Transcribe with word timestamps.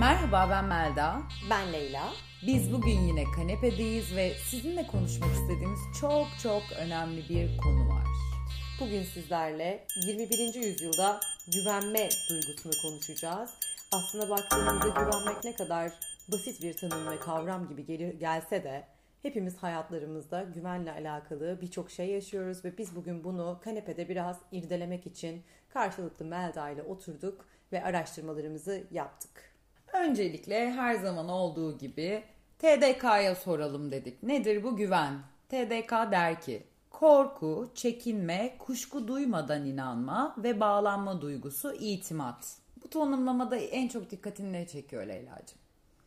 Merhaba 0.00 0.46
ben 0.50 0.64
Melda. 0.64 1.22
Ben 1.50 1.72
Leyla. 1.72 2.12
Biz 2.46 2.72
bugün 2.72 3.00
yine 3.00 3.24
kanepedeyiz 3.36 4.16
ve 4.16 4.32
sizinle 4.34 4.86
konuşmak 4.86 5.30
istediğimiz 5.30 5.80
çok 6.00 6.26
çok 6.42 6.62
önemli 6.78 7.28
bir 7.28 7.58
konu 7.58 7.88
var. 7.88 8.04
Bugün 8.80 9.02
sizlerle 9.02 9.86
21. 10.06 10.54
yüzyılda 10.54 11.20
güvenme 11.54 12.08
duygusunu 12.30 12.72
konuşacağız. 12.82 13.50
Aslında 13.92 14.30
baktığımızda 14.30 14.88
güvenmek 14.88 15.44
ne 15.44 15.56
kadar 15.56 15.92
basit 16.32 16.62
bir 16.62 16.76
tanım 16.76 17.10
ve 17.10 17.20
kavram 17.20 17.68
gibi 17.68 17.86
gel- 17.86 18.18
gelse 18.18 18.64
de 18.64 18.86
hepimiz 19.22 19.56
hayatlarımızda 19.56 20.42
güvenle 20.42 20.92
alakalı 20.92 21.58
birçok 21.60 21.90
şey 21.90 22.06
yaşıyoruz 22.10 22.64
ve 22.64 22.78
biz 22.78 22.96
bugün 22.96 23.24
bunu 23.24 23.60
kanepede 23.64 24.08
biraz 24.08 24.36
irdelemek 24.52 25.06
için 25.06 25.44
karşılıklı 25.68 26.24
Melda 26.24 26.70
ile 26.70 26.82
oturduk 26.82 27.46
ve 27.72 27.84
araştırmalarımızı 27.84 28.86
yaptık. 28.90 29.49
Öncelikle 29.92 30.72
her 30.72 30.94
zaman 30.94 31.28
olduğu 31.28 31.78
gibi 31.78 32.22
TDK'ya 32.58 33.34
soralım 33.34 33.90
dedik. 33.90 34.22
Nedir 34.22 34.62
bu 34.62 34.76
güven? 34.76 35.14
TDK 35.48 35.90
der 35.90 36.40
ki 36.40 36.62
korku, 36.90 37.70
çekinme, 37.74 38.56
kuşku 38.58 39.08
duymadan 39.08 39.66
inanma 39.66 40.34
ve 40.38 40.60
bağlanma 40.60 41.20
duygusu 41.20 41.72
itimat. 41.74 42.56
Bu 42.84 42.88
tanımlamada 42.88 43.56
en 43.56 43.88
çok 43.88 44.10
dikkatini 44.10 44.52
ne 44.52 44.66
çekiyor 44.66 45.06
Leyla'cığım? 45.06 45.58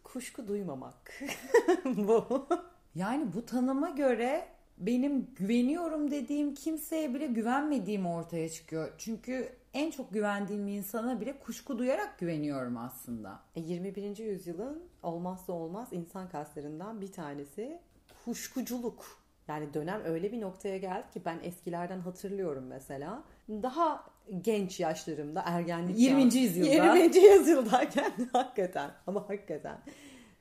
Kuşku 0.04 0.48
duymamak. 0.48 1.22
bu. 1.86 2.48
Yani 2.96 3.34
bu 3.34 3.46
tanıma 3.46 3.90
göre 3.90 4.48
benim 4.78 5.28
güveniyorum 5.36 6.12
dediğim 6.12 6.56
kimseye 6.56 7.14
bile 7.14 7.28
güvenmediğim 7.28 8.06
ortaya 8.06 8.50
çıkıyor. 8.50 8.92
Çünkü 8.98 9.50
en 9.74 9.92
çok 9.92 10.14
güvendiğim 10.14 10.68
insana 10.68 11.22
bile 11.22 11.40
kuşku 11.40 11.78
duyarak 11.78 12.20
güveniyorum 12.20 12.78
aslında. 12.78 13.40
E, 13.56 13.60
21. 13.62 14.18
yüzyılın 14.18 14.84
olmazsa 15.04 15.54
olmaz 15.54 15.88
insan 15.92 16.30
kaslarından 16.30 17.02
bir 17.02 17.12
tanesi 17.12 17.80
kuşkuculuk. 18.26 19.24
Yani 19.48 19.74
dönem 19.74 20.02
öyle 20.06 20.32
bir 20.32 20.42
noktaya 20.42 20.78
geldi 20.78 21.06
ki 21.14 21.22
ben 21.26 21.40
eskilerden 21.44 22.00
hatırlıyorum 22.00 22.66
mesela. 22.68 23.24
Daha 23.50 24.04
genç 24.42 24.80
yaşlarımda 24.80 25.44
ergenlik 25.46 26.00
20. 26.00 26.30
çağı- 26.32 26.42
yüzyılda. 26.42 26.96
20. 26.96 27.18
yüzyıldayken 27.18 28.12
hakikaten 28.34 28.92
ama 29.08 29.30
hakikaten 29.30 29.78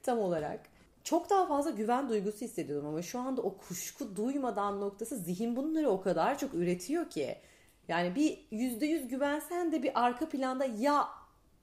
tam 0.03 0.19
olarak 0.19 0.61
çok 1.05 1.31
daha 1.31 1.47
fazla 1.47 1.71
güven 1.71 2.09
duygusu 2.09 2.41
hissediyordum 2.41 2.89
ama 2.89 3.03
şu 3.03 3.19
anda 3.21 3.43
o 3.43 3.57
kuşku 3.57 4.17
duymadan 4.17 4.81
noktası 4.81 5.17
zihin 5.17 5.57
bunları 5.57 5.91
o 5.91 6.01
kadar 6.01 6.39
çok 6.39 6.55
üretiyor 6.55 7.11
ki. 7.11 7.37
Yani 7.93 8.15
bir 8.15 8.39
yüzde 8.51 8.87
yüz 8.87 9.09
güvensen 9.09 9.73
de 9.73 9.83
bir 9.83 10.05
arka 10.05 10.29
planda 10.29 10.65
ya 10.65 11.09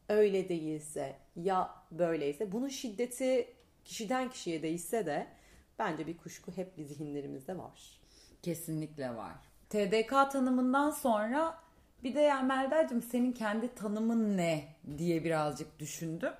öyle 0.09 0.49
değilse 0.49 1.15
ya 1.35 1.69
böyleyse 1.91 2.51
bunun 2.51 2.67
şiddeti 2.67 3.53
kişiden 3.85 4.29
kişiye 4.29 4.63
değişse 4.63 5.05
de 5.05 5.27
bence 5.79 6.07
bir 6.07 6.17
kuşku 6.17 6.51
hep 6.51 6.77
bir 6.77 6.83
zihinlerimizde 6.83 7.57
var. 7.57 8.01
Kesinlikle 8.41 9.15
var. 9.15 9.35
TDK 9.69 10.09
tanımından 10.09 10.91
sonra 10.91 11.59
bir 12.03 12.15
de 12.15 12.21
ya 12.21 12.41
Melda'cığım 12.41 13.01
senin 13.01 13.31
kendi 13.31 13.75
tanımın 13.75 14.37
ne 14.37 14.75
diye 14.97 15.23
birazcık 15.23 15.79
düşündüm. 15.79 16.33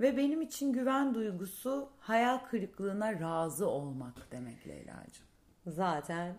Ve 0.00 0.16
benim 0.16 0.42
için 0.42 0.72
güven 0.72 1.14
duygusu 1.14 1.88
hayal 1.98 2.38
kırıklığına 2.38 3.20
razı 3.20 3.68
olmak 3.68 4.32
demek 4.32 4.68
Leyla'cığım. 4.68 5.26
Zaten 5.66 6.36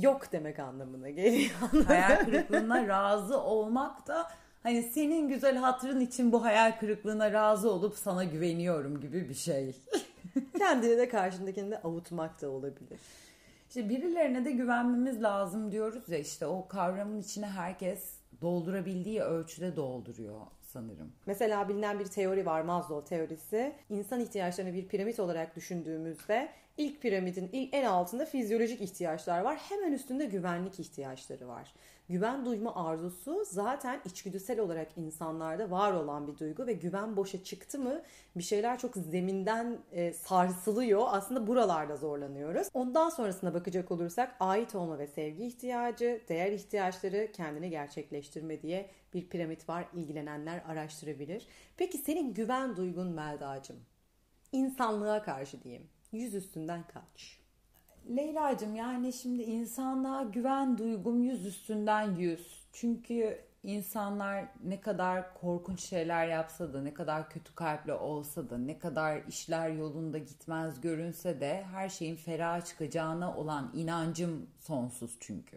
yok 0.00 0.32
demek 0.32 0.58
anlamına 0.58 1.10
geliyor. 1.10 1.50
hayal 1.86 2.24
kırıklığına 2.24 2.88
razı 2.88 3.40
olmak 3.40 4.06
da 4.06 4.30
hani 4.62 4.82
senin 4.82 5.28
güzel 5.28 5.56
hatırın 5.56 6.00
için 6.00 6.32
bu 6.32 6.44
hayal 6.44 6.78
kırıklığına 6.78 7.32
razı 7.32 7.70
olup 7.70 7.94
sana 7.94 8.24
güveniyorum 8.24 9.00
gibi 9.00 9.28
bir 9.28 9.34
şey. 9.34 9.76
Kendini 10.58 10.98
de 10.98 11.08
karşındakini 11.08 11.70
de 11.70 11.82
avutmak 11.82 12.42
da 12.42 12.50
olabilir. 12.50 13.00
İşte 13.68 13.88
birilerine 13.88 14.44
de 14.44 14.50
güvenmemiz 14.52 15.22
lazım 15.22 15.72
diyoruz 15.72 16.08
ya 16.08 16.18
işte 16.18 16.46
o 16.46 16.68
kavramın 16.68 17.20
içine 17.20 17.46
herkes 17.46 18.12
doldurabildiği 18.42 19.20
ölçüde 19.20 19.76
dolduruyor 19.76 20.40
sanırım. 20.72 21.12
Mesela 21.26 21.68
bilinen 21.68 21.98
bir 21.98 22.04
teori 22.04 22.46
var 22.46 22.60
Maslow 22.60 23.16
teorisi. 23.16 23.72
İnsan 23.90 24.20
ihtiyaçlarını 24.20 24.74
bir 24.74 24.88
piramit 24.88 25.20
olarak 25.20 25.56
düşündüğümüzde 25.56 26.48
ilk 26.76 27.02
piramidin 27.02 27.50
ilk 27.52 27.74
en 27.74 27.84
altında 27.84 28.24
fizyolojik 28.24 28.80
ihtiyaçlar 28.80 29.40
var. 29.40 29.56
Hemen 29.68 29.92
üstünde 29.92 30.24
güvenlik 30.24 30.80
ihtiyaçları 30.80 31.48
var. 31.48 31.74
Güven 32.10 32.44
duyma 32.44 32.74
arzusu 32.74 33.44
zaten 33.44 34.00
içgüdüsel 34.04 34.60
olarak 34.60 34.88
insanlarda 34.96 35.70
var 35.70 35.92
olan 35.92 36.28
bir 36.28 36.38
duygu 36.38 36.66
ve 36.66 36.72
güven 36.72 37.16
boşa 37.16 37.44
çıktı 37.44 37.78
mı 37.78 38.02
bir 38.36 38.42
şeyler 38.42 38.78
çok 38.78 38.94
zeminden 38.96 39.78
e, 39.92 40.12
sarsılıyor. 40.12 41.02
Aslında 41.06 41.46
buralarda 41.46 41.96
zorlanıyoruz. 41.96 42.68
Ondan 42.74 43.08
sonrasına 43.08 43.54
bakacak 43.54 43.90
olursak 43.90 44.36
ait 44.40 44.74
olma 44.74 44.98
ve 44.98 45.06
sevgi 45.06 45.46
ihtiyacı, 45.46 46.20
değer 46.28 46.52
ihtiyaçları, 46.52 47.32
kendini 47.32 47.70
gerçekleştirme 47.70 48.62
diye 48.62 48.90
bir 49.14 49.28
piramit 49.28 49.68
var. 49.68 49.84
İlgilenenler 49.94 50.62
araştırabilir. 50.68 51.46
Peki 51.76 51.98
senin 51.98 52.34
güven 52.34 52.76
duygun 52.76 53.08
Melda'cığım? 53.08 53.80
İnsanlığa 54.52 55.22
karşı 55.22 55.62
diyeyim. 55.62 55.88
Yüz 56.12 56.34
üstünden 56.34 56.82
kaç? 56.82 57.39
Leyla'cığım 58.08 58.76
yani 58.76 59.12
şimdi 59.12 59.42
insanlığa 59.42 60.22
güven 60.22 60.78
duygum 60.78 61.22
yüz 61.22 61.46
üstünden 61.46 62.14
yüz. 62.16 62.60
Çünkü 62.72 63.38
insanlar 63.62 64.44
ne 64.64 64.80
kadar 64.80 65.34
korkunç 65.34 65.80
şeyler 65.80 66.28
yapsa 66.28 66.72
da, 66.72 66.82
ne 66.82 66.94
kadar 66.94 67.30
kötü 67.30 67.54
kalpli 67.54 67.92
olsa 67.92 68.50
da, 68.50 68.58
ne 68.58 68.78
kadar 68.78 69.22
işler 69.28 69.68
yolunda 69.68 70.18
gitmez 70.18 70.80
görünse 70.80 71.40
de 71.40 71.64
her 71.72 71.88
şeyin 71.88 72.16
ferah 72.16 72.64
çıkacağına 72.64 73.36
olan 73.36 73.72
inancım 73.74 74.46
sonsuz 74.60 75.16
çünkü. 75.20 75.56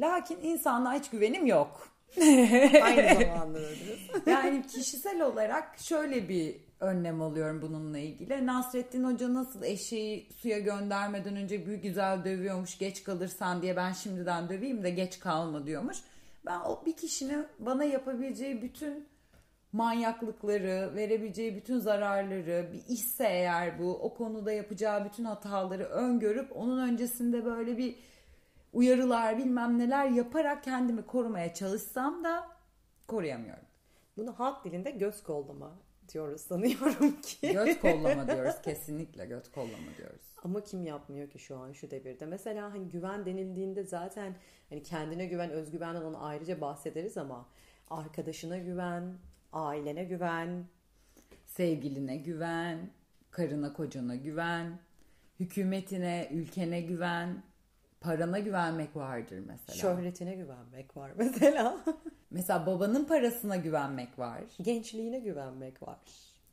Lakin 0.00 0.38
insanlığa 0.42 0.94
hiç 0.94 1.10
güvenim 1.10 1.46
yok. 1.46 1.88
Aynı 2.82 3.14
zamanda 3.14 3.58
Yani 4.26 4.66
kişisel 4.66 5.20
olarak 5.20 5.78
şöyle 5.78 6.28
bir 6.28 6.56
önlem 6.82 7.22
alıyorum 7.22 7.62
bununla 7.62 7.98
ilgili. 7.98 8.46
Nasrettin 8.46 9.04
Hoca 9.04 9.34
nasıl 9.34 9.62
eşeği 9.62 10.28
suya 10.36 10.58
göndermeden 10.58 11.36
önce 11.36 11.66
bir 11.66 11.74
güzel 11.74 12.24
dövüyormuş 12.24 12.78
geç 12.78 13.04
kalırsan 13.04 13.62
diye 13.62 13.76
ben 13.76 13.92
şimdiden 13.92 14.48
döveyim 14.48 14.82
de 14.82 14.90
geç 14.90 15.18
kalma 15.18 15.66
diyormuş. 15.66 15.98
Ben 16.46 16.60
o 16.60 16.82
bir 16.86 16.96
kişinin 16.96 17.46
bana 17.58 17.84
yapabileceği 17.84 18.62
bütün 18.62 19.06
manyaklıkları, 19.72 20.92
verebileceği 20.94 21.56
bütün 21.56 21.78
zararları, 21.78 22.72
bir 22.72 22.94
işse 22.94 23.24
eğer 23.24 23.78
bu, 23.78 23.94
o 23.94 24.14
konuda 24.14 24.52
yapacağı 24.52 25.04
bütün 25.04 25.24
hataları 25.24 25.84
öngörüp 25.84 26.56
onun 26.56 26.88
öncesinde 26.88 27.44
böyle 27.44 27.78
bir 27.78 27.96
uyarılar 28.72 29.38
bilmem 29.38 29.78
neler 29.78 30.08
yaparak 30.08 30.64
kendimi 30.64 31.06
korumaya 31.06 31.54
çalışsam 31.54 32.24
da 32.24 32.48
koruyamıyorum. 33.08 33.64
Bunu 34.16 34.38
halk 34.38 34.64
dilinde 34.64 34.90
göz 34.90 35.22
kollama 35.22 35.72
diyoruz 36.14 36.40
sanıyorum 36.40 37.20
ki. 37.22 37.52
Göz 37.52 37.80
kollama 37.80 38.26
diyoruz 38.26 38.62
kesinlikle 38.62 39.26
göz 39.26 39.52
kollama 39.52 39.96
diyoruz. 39.98 40.22
Ama 40.44 40.64
kim 40.64 40.84
yapmıyor 40.84 41.30
ki 41.30 41.38
şu 41.38 41.56
an 41.56 41.72
şu 41.72 41.90
devirde? 41.90 42.26
Mesela 42.26 42.72
hani 42.72 42.88
güven 42.88 43.26
denildiğinde 43.26 43.84
zaten 43.84 44.34
hani 44.68 44.82
kendine 44.82 45.26
güven, 45.26 45.50
özgüvenden 45.50 46.02
onu 46.02 46.24
ayrıca 46.24 46.60
bahsederiz 46.60 47.16
ama 47.16 47.48
arkadaşına 47.90 48.58
güven, 48.58 49.14
ailene 49.52 50.04
güven, 50.04 50.64
Sevgiline 51.46 52.16
güven, 52.16 52.90
karına 53.30 53.72
kocana 53.72 54.16
güven, 54.16 54.78
hükümetine, 55.40 56.28
ülkene 56.32 56.80
güven, 56.80 57.42
parana 58.02 58.38
güvenmek 58.38 58.96
vardır 58.96 59.42
mesela. 59.46 59.78
şöhretine 59.78 60.34
güvenmek 60.34 60.96
var 60.96 61.12
mesela. 61.16 61.84
Mesela 62.30 62.66
babanın 62.66 63.04
parasına 63.04 63.56
güvenmek 63.56 64.18
var. 64.18 64.42
Gençliğine 64.62 65.18
güvenmek 65.18 65.82
var. 65.82 65.98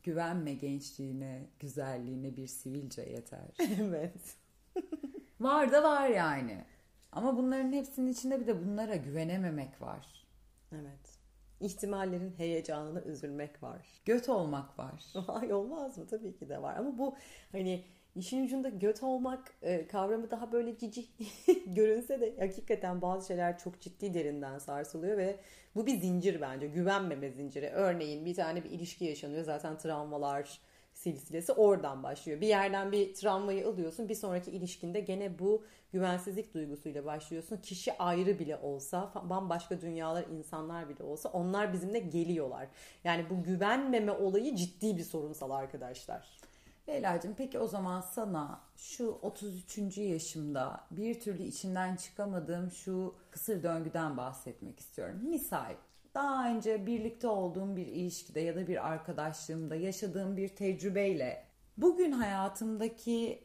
Güvenme 0.02 0.54
gençliğine, 0.54 1.46
güzelliğine 1.58 2.36
bir 2.36 2.46
sivilce 2.46 3.02
yeter. 3.02 3.56
evet. 3.80 4.36
var 5.40 5.72
da 5.72 5.82
var 5.82 6.08
yani. 6.08 6.64
Ama 7.12 7.36
bunların 7.36 7.72
hepsinin 7.72 8.12
içinde 8.12 8.40
bir 8.40 8.46
de 8.46 8.66
bunlara 8.66 8.96
güvenememek 8.96 9.82
var. 9.82 10.26
Evet. 10.72 11.18
İhtimallerin 11.60 12.34
heyecanına 12.36 13.00
üzülmek 13.00 13.62
var. 13.62 13.86
Göt 14.04 14.28
olmak 14.28 14.78
var. 14.78 15.04
Ay 15.28 15.52
olmaz 15.52 15.98
mı? 15.98 16.06
Tabii 16.06 16.36
ki 16.36 16.48
de 16.48 16.62
var. 16.62 16.76
Ama 16.76 16.98
bu 16.98 17.16
hani 17.52 17.84
işin 18.16 18.44
ucunda 18.44 18.68
göt 18.68 19.02
olmak 19.02 19.54
e, 19.62 19.86
kavramı 19.86 20.30
daha 20.30 20.52
böyle 20.52 20.78
cici 20.78 21.06
görünse 21.66 22.20
de 22.20 22.34
hakikaten 22.38 23.02
bazı 23.02 23.26
şeyler 23.26 23.58
çok 23.58 23.80
ciddi 23.80 24.14
derinden 24.14 24.58
sarsılıyor 24.58 25.18
ve 25.18 25.36
bu 25.74 25.86
bir 25.86 26.00
zincir 26.00 26.40
bence. 26.40 26.66
Güvenmeme 26.66 27.30
zinciri. 27.30 27.68
Örneğin 27.68 28.24
bir 28.24 28.34
tane 28.34 28.64
bir 28.64 28.70
ilişki 28.70 29.04
yaşanıyor. 29.04 29.44
Zaten 29.44 29.78
travmalar, 29.78 30.60
silsilesi 30.94 31.52
oradan 31.52 32.02
başlıyor. 32.02 32.40
Bir 32.40 32.46
yerden 32.46 32.92
bir 32.92 33.14
travmayı 33.14 33.68
alıyorsun. 33.68 34.08
Bir 34.08 34.14
sonraki 34.14 34.50
ilişkinde 34.50 35.00
gene 35.00 35.38
bu 35.38 35.64
güvensizlik 35.92 36.54
duygusuyla 36.54 37.04
başlıyorsun. 37.04 37.56
Kişi 37.56 37.98
ayrı 37.98 38.38
bile 38.38 38.56
olsa, 38.56 39.12
bambaşka 39.30 39.80
dünyalar, 39.80 40.24
insanlar 40.38 40.88
bile 40.88 41.04
olsa 41.04 41.28
onlar 41.28 41.72
bizimle 41.72 41.98
geliyorlar. 41.98 42.68
Yani 43.04 43.24
bu 43.30 43.42
güvenmeme 43.42 44.12
olayı 44.12 44.56
ciddi 44.56 44.96
bir 44.96 45.04
sorunsal 45.04 45.50
arkadaşlar. 45.50 46.39
Leyla'cığım 46.88 47.34
peki 47.38 47.58
o 47.58 47.66
zaman 47.66 48.00
sana 48.00 48.60
şu 48.76 49.18
33. 49.22 49.98
yaşımda 49.98 50.80
bir 50.90 51.20
türlü 51.20 51.42
içinden 51.42 51.96
çıkamadığım 51.96 52.70
şu 52.70 53.14
kısır 53.30 53.62
döngüden 53.62 54.16
bahsetmek 54.16 54.80
istiyorum. 54.80 55.20
Misal 55.22 55.74
daha 56.14 56.50
önce 56.50 56.86
birlikte 56.86 57.28
olduğum 57.28 57.76
bir 57.76 57.86
ilişkide 57.86 58.40
ya 58.40 58.56
da 58.56 58.66
bir 58.66 58.88
arkadaşlığımda 58.88 59.76
yaşadığım 59.76 60.36
bir 60.36 60.48
tecrübeyle 60.48 61.44
bugün 61.76 62.12
hayatımdaki 62.12 63.44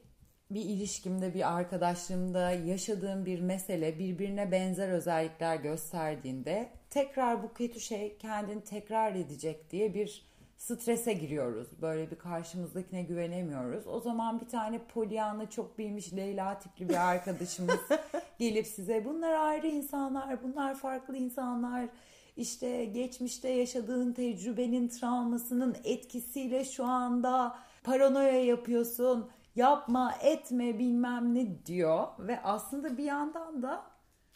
bir 0.51 0.61
ilişkimde, 0.61 1.33
bir 1.33 1.55
arkadaşlığımda 1.55 2.51
yaşadığım 2.51 3.25
bir 3.25 3.41
mesele 3.41 3.99
birbirine 3.99 4.51
benzer 4.51 4.89
özellikler 4.89 5.55
gösterdiğinde 5.55 6.69
tekrar 6.89 7.43
bu 7.43 7.53
kötü 7.53 7.79
şey 7.79 8.17
kendini 8.17 8.63
tekrar 8.63 9.15
edecek 9.15 9.71
diye 9.71 9.93
bir 9.93 10.25
strese 10.57 11.13
giriyoruz. 11.13 11.67
Böyle 11.81 12.11
bir 12.11 12.15
karşımızdakine 12.15 13.03
güvenemiyoruz. 13.03 13.87
O 13.87 13.99
zaman 13.99 14.39
bir 14.39 14.47
tane 14.47 14.79
Pollyanna 14.93 15.49
çok 15.49 15.77
bilmiş 15.77 16.13
Leyla 16.13 16.59
tipli 16.59 16.89
bir 16.89 17.09
arkadaşımız 17.09 17.79
gelip 18.39 18.67
size 18.67 19.05
bunlar 19.05 19.33
ayrı 19.33 19.67
insanlar, 19.67 20.43
bunlar 20.43 20.75
farklı 20.75 21.17
insanlar. 21.17 21.89
İşte 22.37 22.85
geçmişte 22.85 23.49
yaşadığın 23.49 24.13
tecrübenin 24.13 24.87
travmasının 24.87 25.77
etkisiyle 25.83 26.65
şu 26.65 26.85
anda 26.85 27.57
paranoya 27.83 28.43
yapıyorsun. 28.45 29.29
Yapma, 29.55 30.15
etme 30.21 30.79
bilmem 30.79 31.35
ne 31.35 31.65
diyor 31.65 32.07
ve 32.19 32.41
aslında 32.43 32.97
bir 32.97 33.03
yandan 33.03 33.63
da 33.63 33.83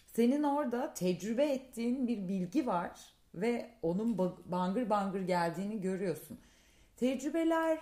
senin 0.06 0.44
orada 0.44 0.94
tecrübe 0.94 1.46
ettiğin 1.46 2.08
bir 2.08 2.28
bilgi 2.28 2.68
var 2.68 3.19
ve 3.36 3.70
onun 3.82 4.18
bangır 4.46 4.90
bangır 4.90 5.22
geldiğini 5.22 5.82
görüyorsun. 5.82 6.40
Tecrübeler 6.98 7.80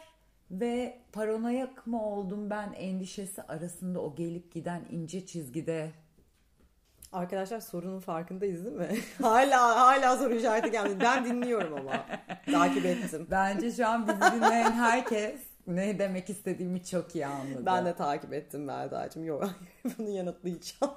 ve 0.52 1.00
paranoyak 1.12 1.88
mı 1.88 2.06
oldum 2.06 2.50
ben 2.50 2.74
endişesi 2.74 3.42
arasında 3.42 4.02
o 4.02 4.16
gelip 4.16 4.54
giden 4.54 4.86
ince 4.92 5.26
çizgide 5.26 5.92
Arkadaşlar 7.12 7.60
sorunun 7.60 8.00
farkındayız 8.00 8.66
değil 8.66 8.76
mi? 8.76 8.90
hala 9.22 9.76
hala 9.76 10.18
soru 10.18 10.34
işareti 10.34 10.72
gelmedi. 10.72 11.00
Ben 11.00 11.26
dinliyorum 11.26 11.74
ama. 11.74 12.06
Takip 12.52 12.86
ettim. 12.86 13.28
Bence 13.32 13.72
şu 13.72 13.88
an 13.88 14.08
bizi 14.08 14.36
dinleyen 14.36 14.72
herkes 14.72 15.42
ne 15.68 16.00
demek 16.00 16.30
istediğimi 16.30 16.86
çok 16.86 17.16
iyi 17.16 17.26
anladı. 17.26 17.66
Ben 17.66 17.86
de 17.86 17.96
takip 17.96 18.34
ettim 18.34 18.64
Melda'cığım. 18.64 19.24
Yok 19.24 19.50
bunu 19.98 20.10
yanıtlayacağım. 20.10 20.96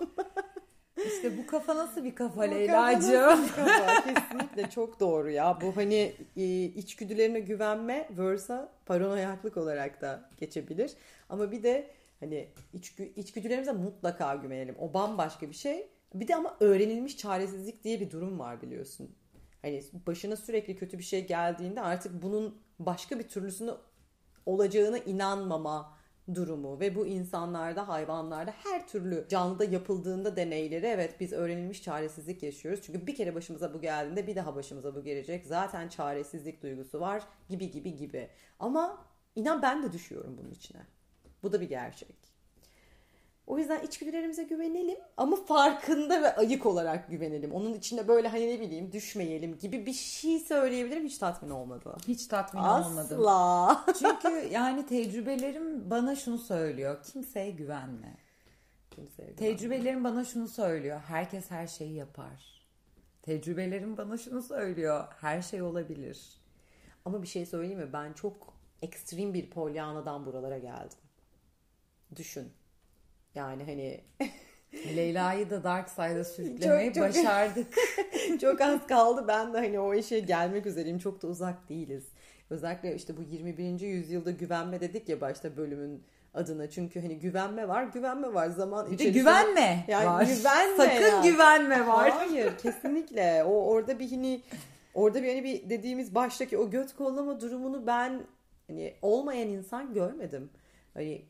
İşte 1.06 1.38
bu 1.38 1.47
kafa 1.47 1.76
nasıl 1.76 2.05
bir 2.05 2.14
kafa 2.14 2.43
Leyla'cığım? 2.43 3.47
kesinlikle 4.14 4.70
çok 4.70 5.00
doğru 5.00 5.31
ya. 5.31 5.58
Bu 5.61 5.76
hani 5.76 6.12
e, 6.37 6.64
içgüdülerine 6.64 7.41
güvenme 7.41 8.08
versa 8.11 8.73
paranoyaklık 8.87 9.56
olarak 9.56 10.00
da 10.00 10.29
geçebilir. 10.41 10.93
Ama 11.29 11.52
bir 11.52 11.62
de 11.62 11.91
hani 12.20 12.49
içgü, 12.73 13.12
içgüdülerimize 13.17 13.73
mutlaka 13.73 14.35
güvenelim. 14.35 14.76
O 14.79 14.94
bambaşka 14.94 15.49
bir 15.49 15.55
şey. 15.55 15.88
Bir 16.14 16.29
de 16.29 16.37
ama 16.37 16.56
öğrenilmiş 16.61 17.17
çaresizlik 17.17 17.85
diye 17.85 18.00
bir 18.00 18.11
durum 18.11 18.38
var 18.38 18.62
biliyorsun. 18.62 19.11
Hani 19.62 19.82
başına 20.06 20.37
sürekli 20.37 20.76
kötü 20.76 20.99
bir 20.99 21.02
şey 21.02 21.26
geldiğinde 21.26 21.81
artık 21.81 22.23
bunun 22.23 22.58
başka 22.79 23.19
bir 23.19 23.29
türlüsünü 23.29 23.75
olacağına 24.47 24.99
inanmama 24.99 26.00
durumu 26.35 26.81
ve 26.81 26.94
bu 26.94 27.06
insanlarda, 27.06 27.88
hayvanlarda 27.88 28.50
her 28.50 28.88
türlü 28.88 29.27
canlıda 29.29 29.65
yapıldığında 29.65 30.37
deneyleri 30.37 30.87
evet 30.87 31.21
biz 31.21 31.32
öğrenilmiş 31.32 31.82
çaresizlik 31.82 32.43
yaşıyoruz. 32.43 32.81
Çünkü 32.82 33.06
bir 33.06 33.15
kere 33.15 33.35
başımıza 33.35 33.75
bu 33.75 33.81
geldiğinde 33.81 34.27
bir 34.27 34.37
daha 34.37 34.55
başımıza 34.55 34.94
bu 34.94 35.05
gelecek. 35.05 35.47
Zaten 35.47 35.88
çaresizlik 35.88 36.62
duygusu 36.62 37.00
var 37.00 37.23
gibi 37.49 37.71
gibi 37.71 37.97
gibi. 37.97 38.29
Ama 38.59 39.05
inan 39.35 39.62
ben 39.62 39.82
de 39.82 39.93
düşüyorum 39.93 40.38
bunun 40.38 40.50
içine. 40.50 40.82
Bu 41.43 41.53
da 41.53 41.61
bir 41.61 41.69
gerçek. 41.69 42.30
O 43.50 43.58
yüzden 43.58 43.82
içgüdülerimize 43.82 44.43
güvenelim 44.43 44.99
ama 45.17 45.37
farkında 45.37 46.23
ve 46.23 46.37
ayık 46.37 46.67
olarak 46.67 47.11
güvenelim. 47.11 47.52
Onun 47.52 47.75
içinde 47.75 48.08
böyle 48.08 48.29
hani 48.29 48.49
ne 48.49 48.61
bileyim 48.61 48.93
düşmeyelim 48.93 49.58
gibi 49.58 49.87
bir 49.87 49.93
şey 49.93 50.38
söyleyebilirim 50.38 51.05
hiç 51.05 51.19
tatmin 51.19 51.50
olmadı. 51.50 51.97
Hiç 52.08 52.26
tatmin 52.26 52.61
Asla. 52.61 52.88
olmadım. 52.88 53.20
Asla. 53.20 53.85
Çünkü 53.99 54.49
yani 54.52 54.87
tecrübelerim 54.87 55.91
bana 55.91 56.17
şunu 56.17 56.38
söylüyor. 56.38 57.02
Kimseye 57.02 57.50
güvenme. 57.50 58.17
Kimseye 58.91 59.31
güvenme. 59.32 59.37
Tecrübelerim 59.56 60.05
bana 60.05 60.25
şunu 60.25 60.49
söylüyor. 60.49 61.00
Herkes 61.00 61.50
her 61.50 61.67
şeyi 61.67 61.94
yapar. 61.94 62.67
Tecrübelerim 63.23 63.97
bana 63.97 64.19
şunu 64.19 64.43
söylüyor. 64.43 65.05
Her 65.20 65.43
şey 65.43 65.62
olabilir. 65.62 66.41
Ama 67.05 67.23
bir 67.23 67.29
şey 67.29 67.47
söyleyeyim 67.47 67.79
mi? 67.79 67.93
Ben 67.93 68.12
çok 68.12 68.55
ekstrem 68.82 69.35
bir 69.35 69.50
polyana'dan 69.50 70.26
buralara 70.26 70.58
geldim. 70.58 70.99
Düşün 72.17 72.52
yani 73.35 73.65
hani 73.65 74.00
Leyla'yı 74.97 75.50
da 75.50 75.65
Dark 75.65 75.88
Side'a 75.88 76.25
sürüklemeyi 76.25 76.93
çok, 76.93 76.94
çok, 76.94 77.25
başardık. 77.25 77.75
çok 78.41 78.61
az 78.61 78.87
kaldı. 78.87 79.25
Ben 79.29 79.55
de 79.55 79.59
hani 79.59 79.81
o 79.81 79.94
işe 79.94 80.21
gelmek 80.21 80.67
üzereyim. 80.67 80.99
Çok 80.99 81.23
da 81.23 81.27
uzak 81.29 81.69
değiliz. 81.69 82.05
Özellikle 82.50 82.94
işte 82.94 83.17
bu 83.17 83.23
21. 83.23 83.81
yüzyılda 83.81 84.31
güvenme 84.31 84.81
dedik 84.81 85.09
ya 85.09 85.21
başta 85.21 85.56
bölümün 85.56 86.03
adına. 86.35 86.71
Çünkü 86.71 87.00
hani 87.00 87.19
güvenme 87.19 87.69
var, 87.69 87.82
güvenme 87.85 88.35
var. 88.35 88.49
Zaman 88.49 88.91
bir 88.91 88.99
de 88.99 89.05
güvenme 89.05 89.85
yani 89.88 90.06
var. 90.06 90.23
Güvenme 90.23 90.76
Sakın 90.76 91.03
yani. 91.03 91.31
güvenme 91.31 91.87
var. 91.87 92.11
Hayır, 92.11 92.59
kesinlikle. 92.59 93.44
O 93.44 93.53
orada 93.53 93.99
bir 93.99 94.11
hani 94.11 94.43
orada 94.94 95.23
bir 95.23 95.29
hani 95.29 95.44
bir 95.44 95.71
dediğimiz 95.71 96.15
baştaki 96.15 96.59
o 96.59 96.71
göt 96.71 96.97
kollama 96.97 97.41
durumunu 97.41 97.87
ben 97.87 98.23
hani 98.67 98.94
olmayan 99.03 99.49
insan 99.49 99.94
görmedim. 99.94 100.50
Hani 100.94 101.23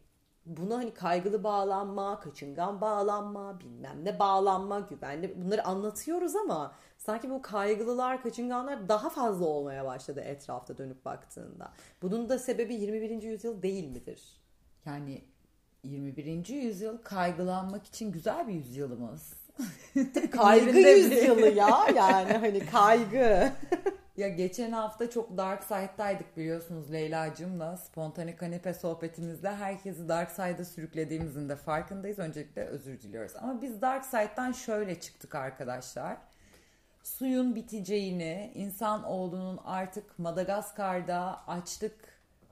buna 0.47 0.75
hani 0.79 0.95
kaygılı 0.95 1.45
bağlanma, 1.45 2.21
kaçıngan 2.21 2.81
bağlanma, 2.81 3.61
bilmem 3.61 4.05
ne 4.05 4.19
bağlanma, 4.19 4.81
güvenli 4.81 5.43
bunları 5.43 5.65
anlatıyoruz 5.65 6.37
ama 6.37 6.75
sanki 6.99 7.31
bu 7.31 7.43
kaygılılar, 7.43 8.23
kaçınganlar 8.23 8.89
daha 8.89 9.11
fazla 9.11 9.45
olmaya 9.45 9.85
başladı 9.85 10.21
etrafta 10.21 10.79
dönüp 10.79 11.05
baktığında. 11.05 11.73
Bunun 12.03 12.29
da 12.29 12.39
sebebi 12.39 12.75
21. 12.75 13.23
yüzyıl 13.23 13.63
değil 13.63 13.89
midir? 13.89 14.23
Yani 14.85 15.25
21. 15.85 16.49
yüzyıl 16.49 16.99
kaygılanmak 16.99 17.87
için 17.87 18.13
güzel 18.13 18.49
bir 18.49 18.55
yüzyılımız. 18.55 19.33
kaygı 20.31 20.79
yüzyılı 20.79 21.49
ya 21.49 21.87
yani 21.95 22.33
hani 22.33 22.67
kaygı. 22.67 23.53
Ya 24.21 24.29
geçen 24.29 24.73
hafta 24.73 25.11
çok 25.11 25.37
Dark 25.37 25.65
Side'daydık 25.65 26.37
biliyorsunuz 26.37 26.93
Leyla'cığımla. 26.93 27.77
Spontane 27.77 28.37
kanepe 28.37 28.75
sohbetimizde 28.75 29.51
herkesi 29.51 30.09
Dark 30.09 30.31
Side'a 30.31 30.65
sürüklediğimizin 30.65 31.49
de 31.49 31.57
farkındayız. 31.57 32.19
Öncelikle 32.19 32.65
özür 32.65 33.01
diliyoruz. 33.01 33.33
Ama 33.37 33.63
biz 33.63 33.83
Dark 33.83 34.05
Side'dan 34.05 34.53
şöyle 34.53 35.01
çıktık 35.01 35.35
arkadaşlar. 35.35 36.17
Suyun 37.03 37.55
biteceğini, 37.55 38.53
insan 38.55 39.05
oğlunun 39.05 39.61
artık 39.65 40.19
Madagaskar'da 40.19 41.49
açlık 41.49 41.97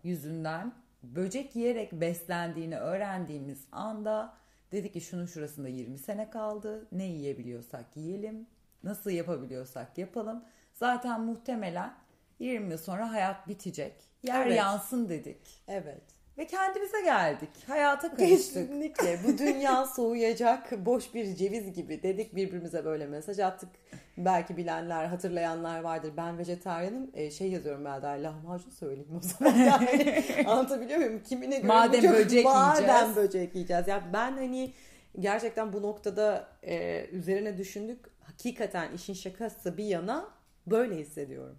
yüzünden 0.03 0.73
böcek 1.03 1.57
yiyerek 1.57 1.93
beslendiğini 1.93 2.79
öğrendiğimiz 2.79 3.65
anda 3.73 4.35
dedik 4.73 4.93
ki 4.93 5.01
şunun 5.01 5.27
şurasında 5.27 5.69
20 5.69 5.99
sene 5.99 6.31
kaldı. 6.31 6.87
Ne 6.93 7.05
yiyebiliyorsak 7.05 7.97
yiyelim. 7.97 8.47
Nasıl 8.83 9.11
yapabiliyorsak 9.11 9.99
yapalım. 9.99 10.45
Zaten 10.79 11.21
muhtemelen 11.21 11.95
20 12.39 12.71
yıl 12.71 12.79
sonra 12.79 13.13
hayat 13.13 13.49
bitecek. 13.49 13.95
Yer 14.23 14.47
evet. 14.47 14.59
yansın 14.59 15.09
dedik. 15.09 15.63
Evet. 15.69 16.03
Ve 16.39 16.47
kendimize 16.47 17.01
geldik. 17.01 17.49
Hayata 17.67 18.09
karıştık. 18.17 18.69
Kesinlikle. 18.69 19.19
Bu 19.25 19.39
dünya 19.39 19.87
soğuyacak 19.97 20.87
boş 20.87 21.15
bir 21.15 21.37
ceviz 21.37 21.73
gibi 21.73 22.03
dedik 22.03 22.37
birbirimize 22.37 22.85
böyle 22.85 23.07
mesaj 23.07 23.39
attık. 23.39 23.69
Belki 24.17 24.57
bilenler, 24.57 25.07
hatırlayanlar 25.07 25.81
vardır. 25.81 26.13
Ben 26.17 26.39
vejetaryenim. 26.39 27.11
Ee, 27.15 27.31
şey 27.31 27.51
yazıyorum 27.51 27.85
ben 27.85 28.03
daha 28.03 28.13
lahmacun 28.13 28.71
söyleyeyim 28.71 29.19
o 29.19 29.21
zaman. 29.21 29.59
Yani, 29.59 30.25
anlatabiliyor 30.47 30.99
muyum? 30.99 31.23
Kimine 31.23 31.57
göre 31.57 31.67
madem 31.67 32.03
çok, 32.03 32.13
böcek 32.13 32.45
madem 32.45 32.65
yiyeceğiz. 32.65 33.03
Madem 33.03 33.17
böcek 33.17 33.55
yiyeceğiz. 33.55 33.89
Yani 33.89 34.03
ben 34.13 34.33
hani 34.33 34.73
gerçekten 35.19 35.73
bu 35.73 35.83
noktada 35.83 36.49
e, 36.63 37.07
üzerine 37.13 37.59
düşündük. 37.59 37.99
Hakikaten 38.21 38.93
işin 38.93 39.15
şakası 39.15 39.77
bir 39.77 39.85
yana 39.85 40.38
böyle 40.71 40.97
hissediyorum. 40.97 41.59